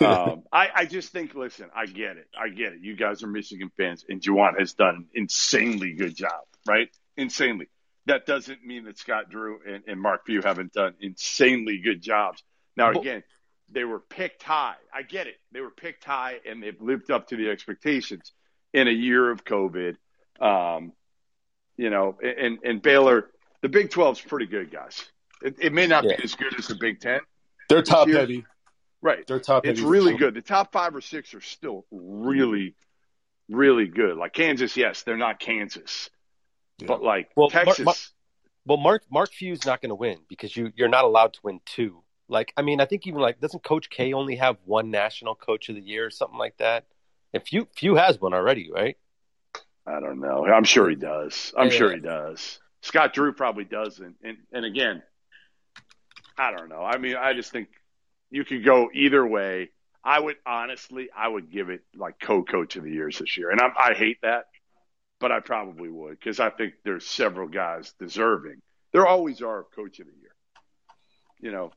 [0.02, 2.28] um, I, I just think, listen, I get it.
[2.38, 2.80] I get it.
[2.82, 6.90] You guys are Michigan fans, and Juwan has done an insanely good job, right?
[7.16, 7.70] Insanely.
[8.08, 12.44] That doesn't mean that Scott Drew and, and Mark Few haven't done insanely good jobs.
[12.76, 13.24] Now, again,
[13.70, 14.76] they were picked high.
[14.94, 15.36] I get it.
[15.52, 18.34] They were picked high, and they've lived up to the expectations
[18.74, 19.96] in a year of COVID.
[20.40, 20.94] Um,
[21.78, 23.30] you know, and, and Baylor,
[23.62, 25.06] the Big 12 is pretty good, guys.
[25.44, 26.18] It, it may not Yeah.
[26.18, 27.20] be as good as the Big 10.
[27.70, 28.46] They're top year- heavy.
[29.04, 29.26] Right.
[29.26, 30.36] They're top It's really good.
[30.36, 32.76] The top five or six are still really,
[33.50, 34.16] really good.
[34.16, 36.12] Like Kansas, yes, they're not Kansas,
[36.82, 36.88] Yeah.
[36.88, 37.96] but like Well, Mar- Texas, Mar-
[38.66, 41.60] Well, Mark Mark Few's not going to win because you you're not allowed to win
[41.66, 42.04] two.
[42.28, 45.70] Like, I mean, I think even like doesn't Coach K only have one National Coach
[45.70, 46.86] of the Year or something like that?
[47.34, 48.98] And Few Few has one already, right?
[49.86, 50.46] I don't know.
[50.46, 51.54] I'm sure he does.
[51.58, 51.74] I'm Yeah.
[51.74, 52.60] sure he does.
[52.82, 54.16] Scott Drew probably doesn't.
[54.24, 55.02] And and again,
[56.38, 56.84] I don't know.
[56.84, 57.70] I mean, I just think
[58.30, 59.72] you could go either way.
[60.04, 63.60] I would honestly, I would give it like co-coach of the years this year, and
[63.62, 64.46] I'm, I hate that,
[65.22, 68.62] but I probably would because I think there's several guys deserving.
[68.92, 70.32] There always are of coach of the year.
[71.40, 71.72] You know,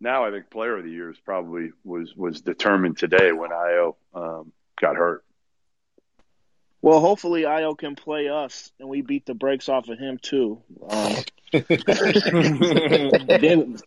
[0.00, 3.96] now I think player of the year is probably was was determined today when Ayo
[4.14, 5.24] um, got hurt.
[6.80, 10.62] Well, hopefully Ayo can play us and we beat the brakes off of him too.
[10.88, 11.16] Um,
[11.52, 11.64] then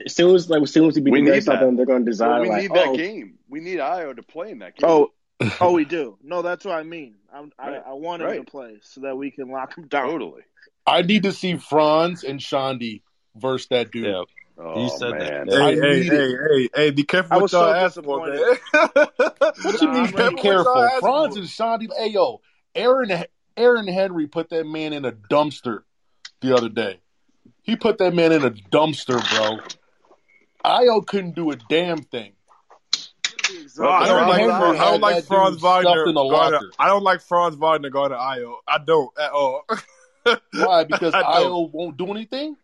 [0.06, 1.66] as soon as like as soon as we beat We the need Grace off that.
[1.66, 3.38] them, they're going to Well, design we like need that oh, game.
[3.50, 4.90] We need Ayo to play in that game.
[4.90, 5.12] oh,
[5.60, 6.18] oh, we do.
[6.24, 7.16] No, that's what I mean.
[7.34, 7.82] I'm, Right.
[7.86, 8.46] I, I want him Right.
[8.46, 10.10] to play so that we can lock him down.
[10.10, 10.42] totally.
[10.86, 13.02] I need to see Franz and Chaundee
[13.36, 14.06] versus that dude.
[14.08, 14.24] Yeah.
[14.58, 15.48] Oh You said that.
[15.48, 18.28] man, Hey, hey, hey, hey, hey, be careful I what was y'all so ask for,
[18.28, 18.40] man.
[19.64, 20.14] What you mean?
[20.18, 20.36] I'm.
[20.36, 20.74] Be careful.
[20.74, 21.88] What Franz and Chaundee.
[21.98, 22.42] Hey yo,
[22.76, 23.12] Aaron
[23.58, 25.84] Aaron Henry put that man in a dumpster
[26.42, 27.00] the other day.
[27.64, 29.60] He put that man in a dumpster, bro.
[30.66, 32.34] Ayo couldn't do a damn thing.
[33.78, 36.04] Well, I don't like Henry Franz, I don't like Franz Wagner.
[36.04, 36.72] in a going to- locker.
[36.80, 38.56] I don't like Franz Wagner going to Ayo.
[38.68, 39.64] I don't at all.
[40.54, 40.84] Why?
[40.84, 41.24] Because I.
[41.24, 42.58] Ayo won't do anything.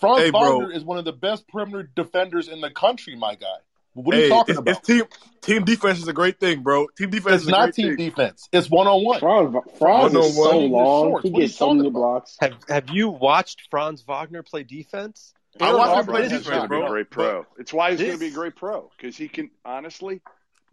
[0.00, 0.58] Franz Hey, bro.
[0.58, 3.46] Wagner is one of the best perimeter defenders in the country, my guy.
[3.94, 4.70] What are Hey, you talking it's, about?
[4.78, 5.02] it's team
[5.42, 6.86] team defense is a great thing, bro.
[6.96, 8.08] Team defense It's is a not great team thing.
[8.08, 8.48] defense.
[8.50, 9.20] It's one on one.
[9.20, 11.06] Franz, Franz is so long.
[11.06, 12.36] He What are you gets so many blocks.
[12.40, 15.34] Have Have you watched Franz Wagner play defense?
[15.60, 16.88] I Aaron watched him Aubrey play has defense, He's going to be a bro.
[16.88, 17.46] great pro.
[17.58, 20.20] It's why he's going to be a great pro because he can honestly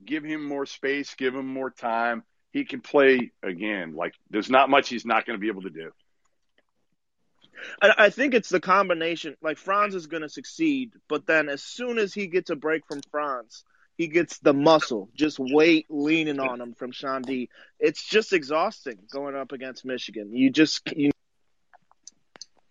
[0.06, 2.24] give him more space, give him more time.
[2.52, 3.96] He can play again.
[3.96, 5.92] Like there's not much he's not going to be able to do.
[7.82, 9.36] I, I think it's the combination.
[9.42, 12.86] Like Franz is going to succeed, but then as soon as he gets a break
[12.88, 13.64] from Franz,
[13.98, 17.50] he gets the muscle, just weight leaning on him from Chaundee.
[17.80, 20.34] It's just exhausting going up against Michigan.
[20.34, 21.12] You just you,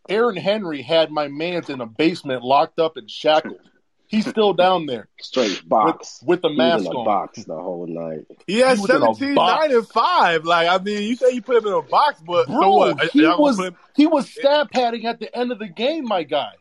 [0.09, 3.61] Aaron Henry had my man's in a basement locked up and shackled.
[4.07, 6.23] He's still down there Straight box.
[6.25, 7.05] with the He mask was in a on.
[7.05, 8.25] box the whole night.
[8.47, 10.45] He had He was in a 17, 9, and 5.
[10.47, 13.11] Like, I mean, you say you put him in a box, but so what?
[13.11, 15.69] he Y'all gonna was put him- he was stab padding at the end of the
[15.69, 16.53] game, my guy.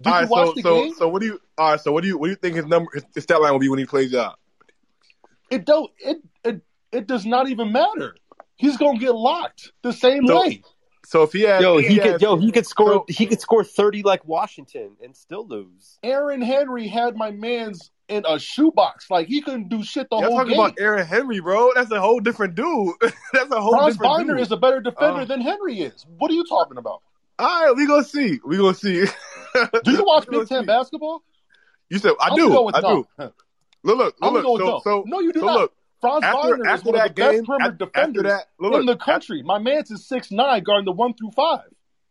[0.00, 0.94] Did all you watch so, the so, game?
[0.94, 2.64] so what do you, all right, so what do you, what do you think his
[2.66, 4.38] number, his, his stat line will be when he plays out?
[5.50, 8.16] It don't it it it does not even matter.
[8.56, 10.62] He's gonna get locked the same So- way.
[11.06, 12.22] So if he had, Yo, if he had- could.
[12.22, 12.92] Yo, he could score.
[12.92, 15.98] so- he could score thirty like Washington and still lose.
[16.02, 19.10] Aaron Henry had my man's in a shoebox.
[19.10, 20.60] Like he couldn't do shit the Y'all whole talking game.
[20.60, 21.70] about Aaron Henry, bro?
[21.74, 22.94] That's a whole different dude.
[23.32, 24.42] That's a whole Franz different Wagner dude.
[24.42, 26.04] is a better defender Uh, than Henry is.
[26.18, 27.02] What are you talking about?
[27.38, 28.40] all right, we gonna see.
[28.44, 29.04] We gonna see.
[29.84, 30.66] Do you watch Big Ten see.
[30.66, 31.22] basketball?
[31.90, 32.48] You said I I'm do.
[32.48, 33.06] go with I do.
[33.18, 34.32] Look, look, look.
[34.44, 34.44] look.
[34.44, 34.80] So, no.
[34.84, 35.54] so, No, you do so not.
[35.58, 35.72] look.
[36.04, 38.86] Franz After, Wagner is after the that best game, perimeter after, defenders that, look, in
[38.86, 39.42] the after- country.
[39.42, 41.60] My man's is six nine, guarding the one through five.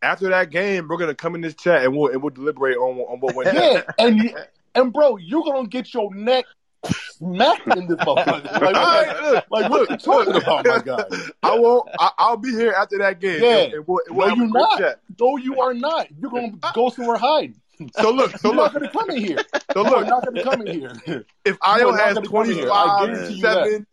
[0.02, 2.98] after that game, we're gonna come in this chat and we'll and we'll deliberate on
[2.98, 3.56] on what went down.
[3.56, 4.34] Yeah, and
[4.74, 6.44] and bro, you're gonna get your neck
[6.84, 8.60] smacked in this motherfucker.
[8.60, 11.04] Like, look, like what you talking about, my guy?
[11.42, 11.88] I won't.
[11.98, 13.42] I, I'll be here after that game.
[13.42, 13.56] Yeah.
[13.58, 14.78] and, and we'll, and we'll No, you're not.
[14.78, 15.00] chat.
[15.20, 16.08] No, you are not.
[16.18, 17.54] You're gonna go somewhere hide.
[17.92, 19.38] So look, so You're not gonna come in here.
[19.72, 20.08] so You are look.
[20.08, 20.92] not gonna come in here.
[21.06, 22.70] If You are Ayo has gonna come in here.
[22.72, 23.64] I 25 guarantee you that.
[23.66, 23.86] 7,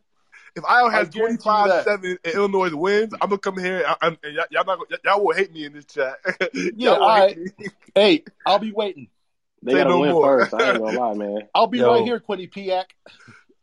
[0.55, 4.35] if Ayo has 25 7 and Illinois wins, I'm gonna come here and, and, and
[4.35, 6.17] y'all, y'all, not, gonna- y'all will hate me in this chat.
[6.53, 7.37] Yeah, y'all will all hate right.
[7.59, 7.67] me.
[7.95, 9.07] Hey, I'll be waiting.
[9.63, 10.25] They Say gotta no win more.
[10.25, 10.53] first.
[10.53, 11.41] I ain't gonna lie, man.
[11.53, 11.91] I'll be Yo.
[11.91, 12.85] right here, Quinny Piak.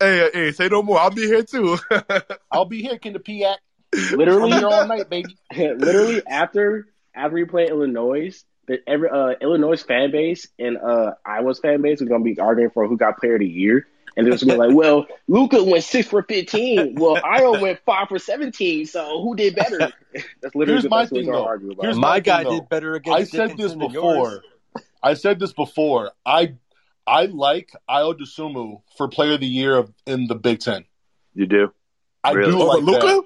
[0.00, 0.98] Hey, hey, say no more.
[0.98, 1.76] I'll be here too.
[2.52, 3.56] I'll be here, Quinny Piak.
[4.12, 5.36] Literally, here all night, baby.
[5.56, 11.58] literally after after we play Illinois, the every uh, Illinois fan base and uh, Iowa's
[11.58, 13.86] fan base is gonna be arguing for who got Player of the Year,
[14.16, 16.94] and they're gonna be like, "Well, Luka went six for fifteen.
[16.96, 18.86] Well, Iowa went five for seventeen.
[18.86, 19.78] So who did better?"
[20.42, 21.44] That's literally Here's the my best we're thing, gonna though.
[21.46, 21.82] argue about.
[21.84, 22.60] Here's My my guy thing, though.
[22.60, 24.40] did better I said this Dickinson than yours.
[24.40, 24.42] before.
[25.02, 26.12] I said this before.
[26.24, 26.54] I
[27.06, 30.84] I like Ayo Dosunmu for Player of the Year of, in the Big Ten.
[31.34, 31.72] You do
[32.24, 32.52] I Really?
[32.52, 33.22] do like Luka?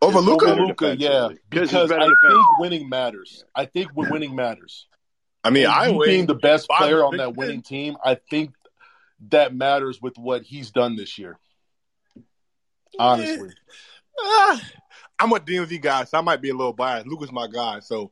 [0.00, 0.06] That.
[0.06, 0.46] Over It's Luka?
[0.46, 1.36] better Luka, yeah, defensively.
[1.50, 3.44] 'Cause he's because better I think winning matters.
[3.54, 4.86] I think when winning matters.
[5.44, 8.54] I mean, I being the best player on that winning team, I think
[9.30, 11.38] that matters with what he's done this year.
[12.98, 13.50] Honestly,
[14.20, 14.60] Ah,
[15.20, 17.06] I'm a DMV guy, so I might be a little biased.
[17.06, 18.10] Luka's my guy, so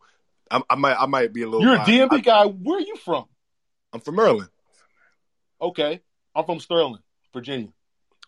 [0.50, 1.62] I, I might I might be a little.
[1.62, 1.90] you're a biased.
[1.90, 2.44] DMV I, guy.
[2.46, 3.24] Where are you from?
[3.92, 4.48] I'm from Maryland.
[5.60, 6.00] Okay,
[6.34, 6.98] I'm from Sterling,
[7.32, 7.68] Virginia.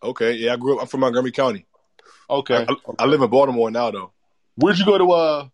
[0.02, 0.82] Okay, yeah, I grew up.
[0.82, 1.66] I'm from Montgomery County.
[2.30, 4.12] Okay, I, I live in Baltimore now, though.
[4.56, 5.48] where'd you go to uh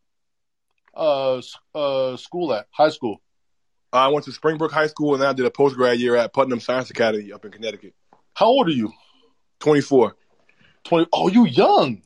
[0.95, 1.43] uh
[1.75, 2.67] uh school at?
[2.71, 3.21] High school.
[3.93, 6.33] I went to Springbrook High School, and then I did a post grad year at
[6.33, 7.95] Putnam Science Academy up in Connecticut.
[8.35, 8.93] How old are you?
[9.61, 10.17] 24.
[10.83, 11.07] Twenty.
[11.13, 12.03] Oh, you young.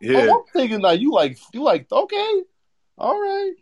[0.00, 0.26] Yeah.
[0.28, 2.42] Oh, I'm thinking like you like you like okay,
[2.98, 3.52] all right,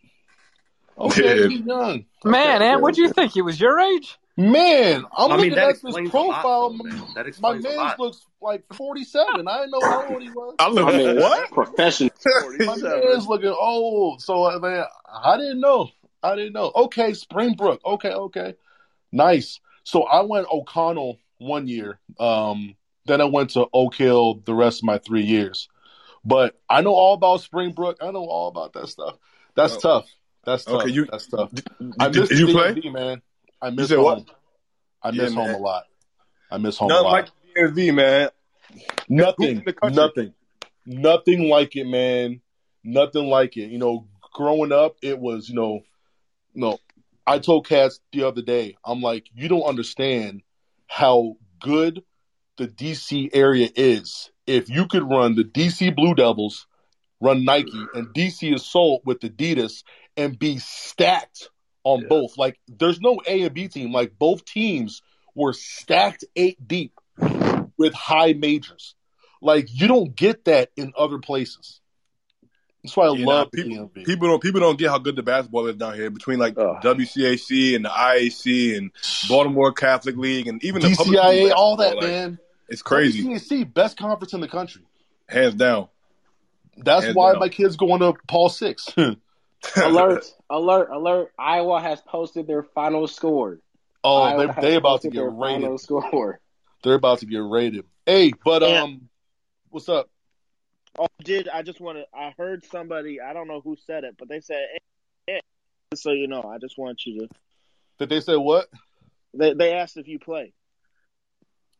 [0.98, 1.46] okay, Yeah.
[1.48, 2.04] you young.
[2.24, 3.32] Man, Okay, Ant, what'd you think?
[3.32, 4.18] He was your age?
[4.38, 6.70] Man, I'm I mean, looking at this explains a lot, profile.
[6.70, 7.06] though.
[7.14, 9.48] That My explains a man looks like 47.
[9.48, 10.54] I didn't know how old he was.
[10.58, 11.50] I look I mean, what?
[11.52, 12.10] professional.
[12.60, 14.20] My man's looking old.
[14.20, 15.88] So uh, man, I didn't know.
[16.22, 16.70] I didn't know.
[16.74, 17.80] Okay, Springbrook.
[17.84, 18.54] Okay, okay,
[19.10, 19.60] nice.
[19.84, 21.98] So I went O'Connell one year.
[22.20, 22.76] Um,
[23.06, 25.68] then I went to Oak Hill the rest of my three years.
[26.26, 27.98] But I know all about Springbrook.
[28.02, 29.14] I know all about that stuff.
[29.54, 29.80] That's Oh.
[29.80, 30.10] tough.
[30.44, 30.82] That's tough.
[30.82, 31.52] Okay, you- That's tough.
[31.52, 31.66] Did,
[32.00, 32.90] I did- miss did you the play?
[32.90, 33.22] Man.
[33.60, 34.04] I miss home.
[34.04, 34.24] what?
[35.02, 35.54] I miss Yeah, home man.
[35.54, 35.84] a lot.
[36.50, 37.12] I miss home a Nothing lot.
[37.12, 38.28] like DMV, man.
[39.08, 39.48] Nothing.
[39.58, 39.96] in the country.
[39.96, 40.34] Nothing.
[40.86, 42.40] Nothing like it, man.
[42.84, 43.70] Nothing like it.
[43.70, 45.80] You know, growing up, it was, you know,
[46.54, 46.78] no.
[47.26, 50.42] I told Cats the other day, I'm like, you don't understand
[50.86, 52.04] how good
[52.56, 54.30] the DC area is.
[54.46, 56.68] If you could run the DC Blue Devils,
[57.20, 59.82] run Nike, and DC Assault with Adidas
[60.16, 61.50] and be stacked
[61.86, 62.08] on Yeah.
[62.08, 62.36] both.
[62.36, 63.92] Like, there's no A and B team.
[63.92, 65.02] Like, both teams
[65.36, 66.92] were stacked eight deep
[67.78, 68.96] with high majors.
[69.40, 71.80] Like, you don't get that in other places.
[72.82, 75.14] That's why I Yeah, love nah, the people, people don't people don't get how good
[75.14, 76.82] the basketball is down here between like Ugh.
[76.82, 78.90] WCAC and the IAC and
[79.28, 82.38] Baltimore Catholic League and even the public DCIA, all that, like, man.
[82.68, 84.82] It's crazy, WCAC, best conference in the country.
[85.28, 85.88] hands down.
[86.76, 87.40] That's Hands why down.
[87.40, 88.92] my kids going to Paul Six.
[89.76, 90.24] alert!
[90.50, 90.90] Alert!
[90.90, 91.32] Alert!
[91.38, 93.58] Iowa has posted their final score.
[94.04, 95.62] oh, Iowa they has they about to get their rated.
[95.62, 96.40] final score.
[96.84, 97.84] They're about to get rated.
[98.04, 98.82] Hey, but Yeah.
[98.82, 99.08] um,
[99.70, 100.08] what's up?
[100.98, 102.04] Oh, did I just want to?
[102.16, 103.20] I heard somebody.
[103.20, 104.62] I don't know who said it, but they said,
[105.28, 105.40] "Eh, eh."
[105.90, 107.28] just so you know, I just want you to.
[107.98, 108.68] Did they say what?
[109.34, 110.52] They they asked if you play.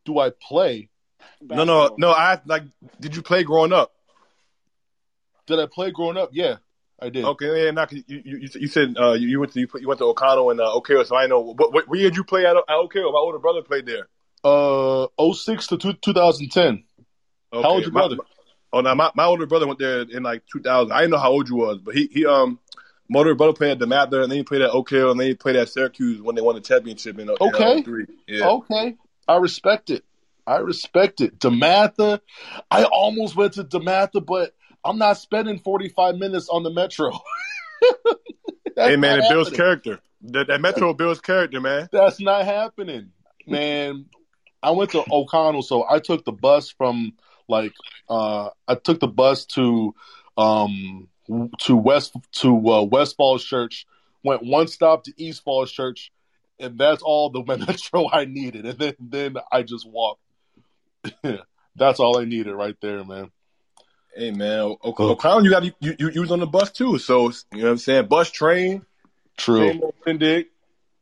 [0.04, 0.88] Do I play?
[1.40, 2.10] No, no, no.
[2.10, 2.64] I like.
[3.00, 3.92] Did you play growing up?
[5.46, 6.30] Did I play growing up?
[6.32, 6.56] Yeah,
[7.00, 7.24] I did.
[7.24, 7.70] Okay, yeah.
[7.72, 10.72] Not, you, you, you, said uh, you, went to you, went to O'Connell and uh,
[10.72, 11.40] Oak so I know.
[11.40, 14.08] What, what, year did you play at, at Oak My older brother played there.
[14.42, 16.84] Uh, 06 to two, 2010.
[17.52, 17.62] Okay.
[17.62, 18.16] How old your My- brother?
[18.72, 20.92] Oh no, my, my older brother went there in like 2000.
[20.92, 22.58] I didn't know how old you was, but he he um
[23.08, 25.34] my older brother played at DeMatha, and then he played at Oak and then he
[25.34, 27.82] played at Syracuse when they won the championship in, in Okay.
[27.82, 28.06] 03.
[28.26, 28.48] Yeah.
[28.48, 28.96] Okay,
[29.28, 30.04] I respect it.
[30.46, 31.38] I respect it.
[31.38, 32.20] Dematha,
[32.70, 34.54] I almost went to Dematha, but
[34.86, 37.12] I'm not spending 45 minutes on the metro.
[38.76, 40.00] Hey man, it builds character.
[40.22, 41.88] That, that Metro builds character, man.
[41.92, 43.10] That's not happening,
[43.46, 44.06] man.
[44.62, 47.14] I went to O'Connell, so I took the bus from
[47.48, 47.72] like
[48.08, 49.94] uh I took the bus to
[50.36, 51.08] um
[51.60, 53.86] to West to uh, West Falls Church,
[54.22, 56.12] went one stop to East Falls Church,
[56.58, 58.66] and that's all the metro I needed.
[58.66, 60.20] And then then I just walked.
[61.76, 63.30] that's all I needed right there, man.
[64.16, 66.98] Hey man, O- O- O'Connell, you got you, you you was on the bus too,
[66.98, 68.06] so you know what I'm saying.
[68.06, 68.84] Bus train,
[69.36, 69.72] True.
[69.72, 70.46] same old Pindig.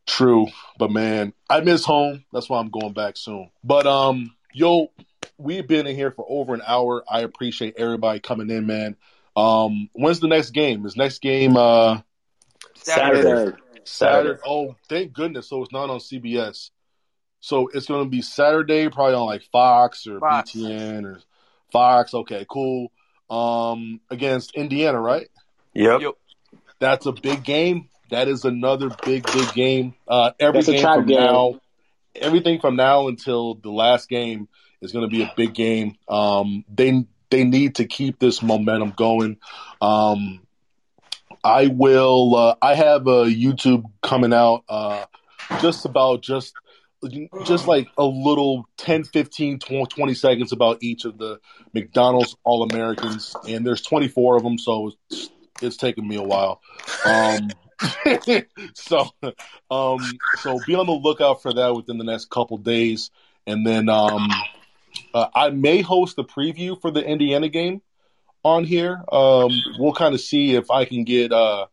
[0.06, 2.24] True, but man, I miss home.
[2.32, 3.50] That's why I'm going back soon.
[3.62, 4.92] But um, Yo,
[5.36, 7.02] we've been in here for over an hour.
[7.10, 8.96] I appreciate everybody coming in, man.
[9.34, 10.86] Um, when's the next game?
[10.86, 12.00] Is next game uh
[12.76, 13.56] Saturday.
[13.82, 14.40] Saturday?
[14.46, 15.48] Oh, thank goodness.
[15.48, 16.70] So it's not on CBS.
[17.40, 20.52] So it's going to be Saturday, probably on like Fox or Fox.
[20.52, 21.20] BTN or
[21.72, 22.14] Fox.
[22.14, 22.92] Okay, cool.
[23.34, 25.28] Um, against Indiana, right?
[25.74, 26.00] Yep.
[26.00, 26.12] Yep.
[26.78, 27.88] That's a big game.
[28.10, 29.94] That is another big, big game.
[30.06, 31.18] Uh, every That's a game from game.
[31.18, 31.60] now,
[32.14, 34.48] everything from now until the last game
[34.80, 35.96] is going to be a big game.
[36.08, 39.38] Um, they they need to keep this momentum going.
[39.80, 40.46] Um,
[41.42, 42.36] I will.
[42.36, 45.06] Uh, I have a YouTube coming out uh,
[45.60, 46.54] just about just
[47.44, 51.38] just like a little 10 15 20, 20 seconds about each of the
[51.72, 55.30] mcdonald's all-americans and there's 24 of them so it's,
[55.62, 56.60] it's taken me a while.
[57.04, 57.50] Um,
[58.74, 59.08] so
[59.70, 59.98] um,
[60.38, 63.10] so be on the lookout for that within the next couple days.
[63.46, 64.28] And then um,
[65.12, 67.82] uh, i may host a preview for the indiana game
[68.42, 69.02] on here.
[69.10, 71.66] Um, we'll kind of see if i can get uh,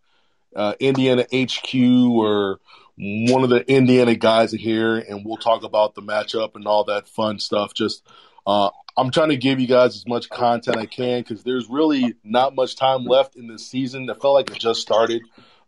[0.56, 2.60] uh, indiana hq or
[2.98, 6.84] one of the Indiana guys are here, and we'll talk about the matchup and all
[6.86, 7.74] that fun stuff.
[7.74, 8.06] Just,
[8.46, 12.16] uh, I'm trying to give you guys as much content I can because there's really
[12.24, 14.10] not much time left in this season.
[14.10, 15.22] I felt like it just started.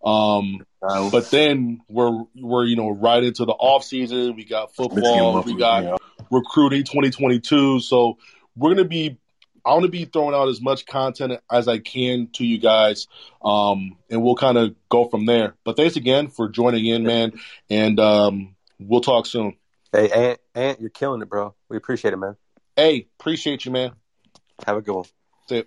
[0.04, 0.66] Um,
[1.10, 4.36] but then we're we're you know right into the off season.
[4.36, 5.42] We got football.
[5.44, 7.80] We got recruiting 2022.
[7.80, 8.18] So
[8.56, 9.18] we're gonna be.
[9.66, 13.08] I want to be throwing out as much content as I can to you guys,
[13.44, 15.56] um, and we'll kind of go from there.
[15.64, 17.34] But thanks again for joining in, man,
[17.70, 19.56] and um, we'll talk soon.
[19.92, 21.56] Hey, Ant, Ant, you're killing it, bro.
[21.70, 22.36] We appreciate it, man.
[22.76, 23.92] Hey, appreciate you, man.
[24.66, 25.06] Have a good one.
[25.48, 25.64] See ya.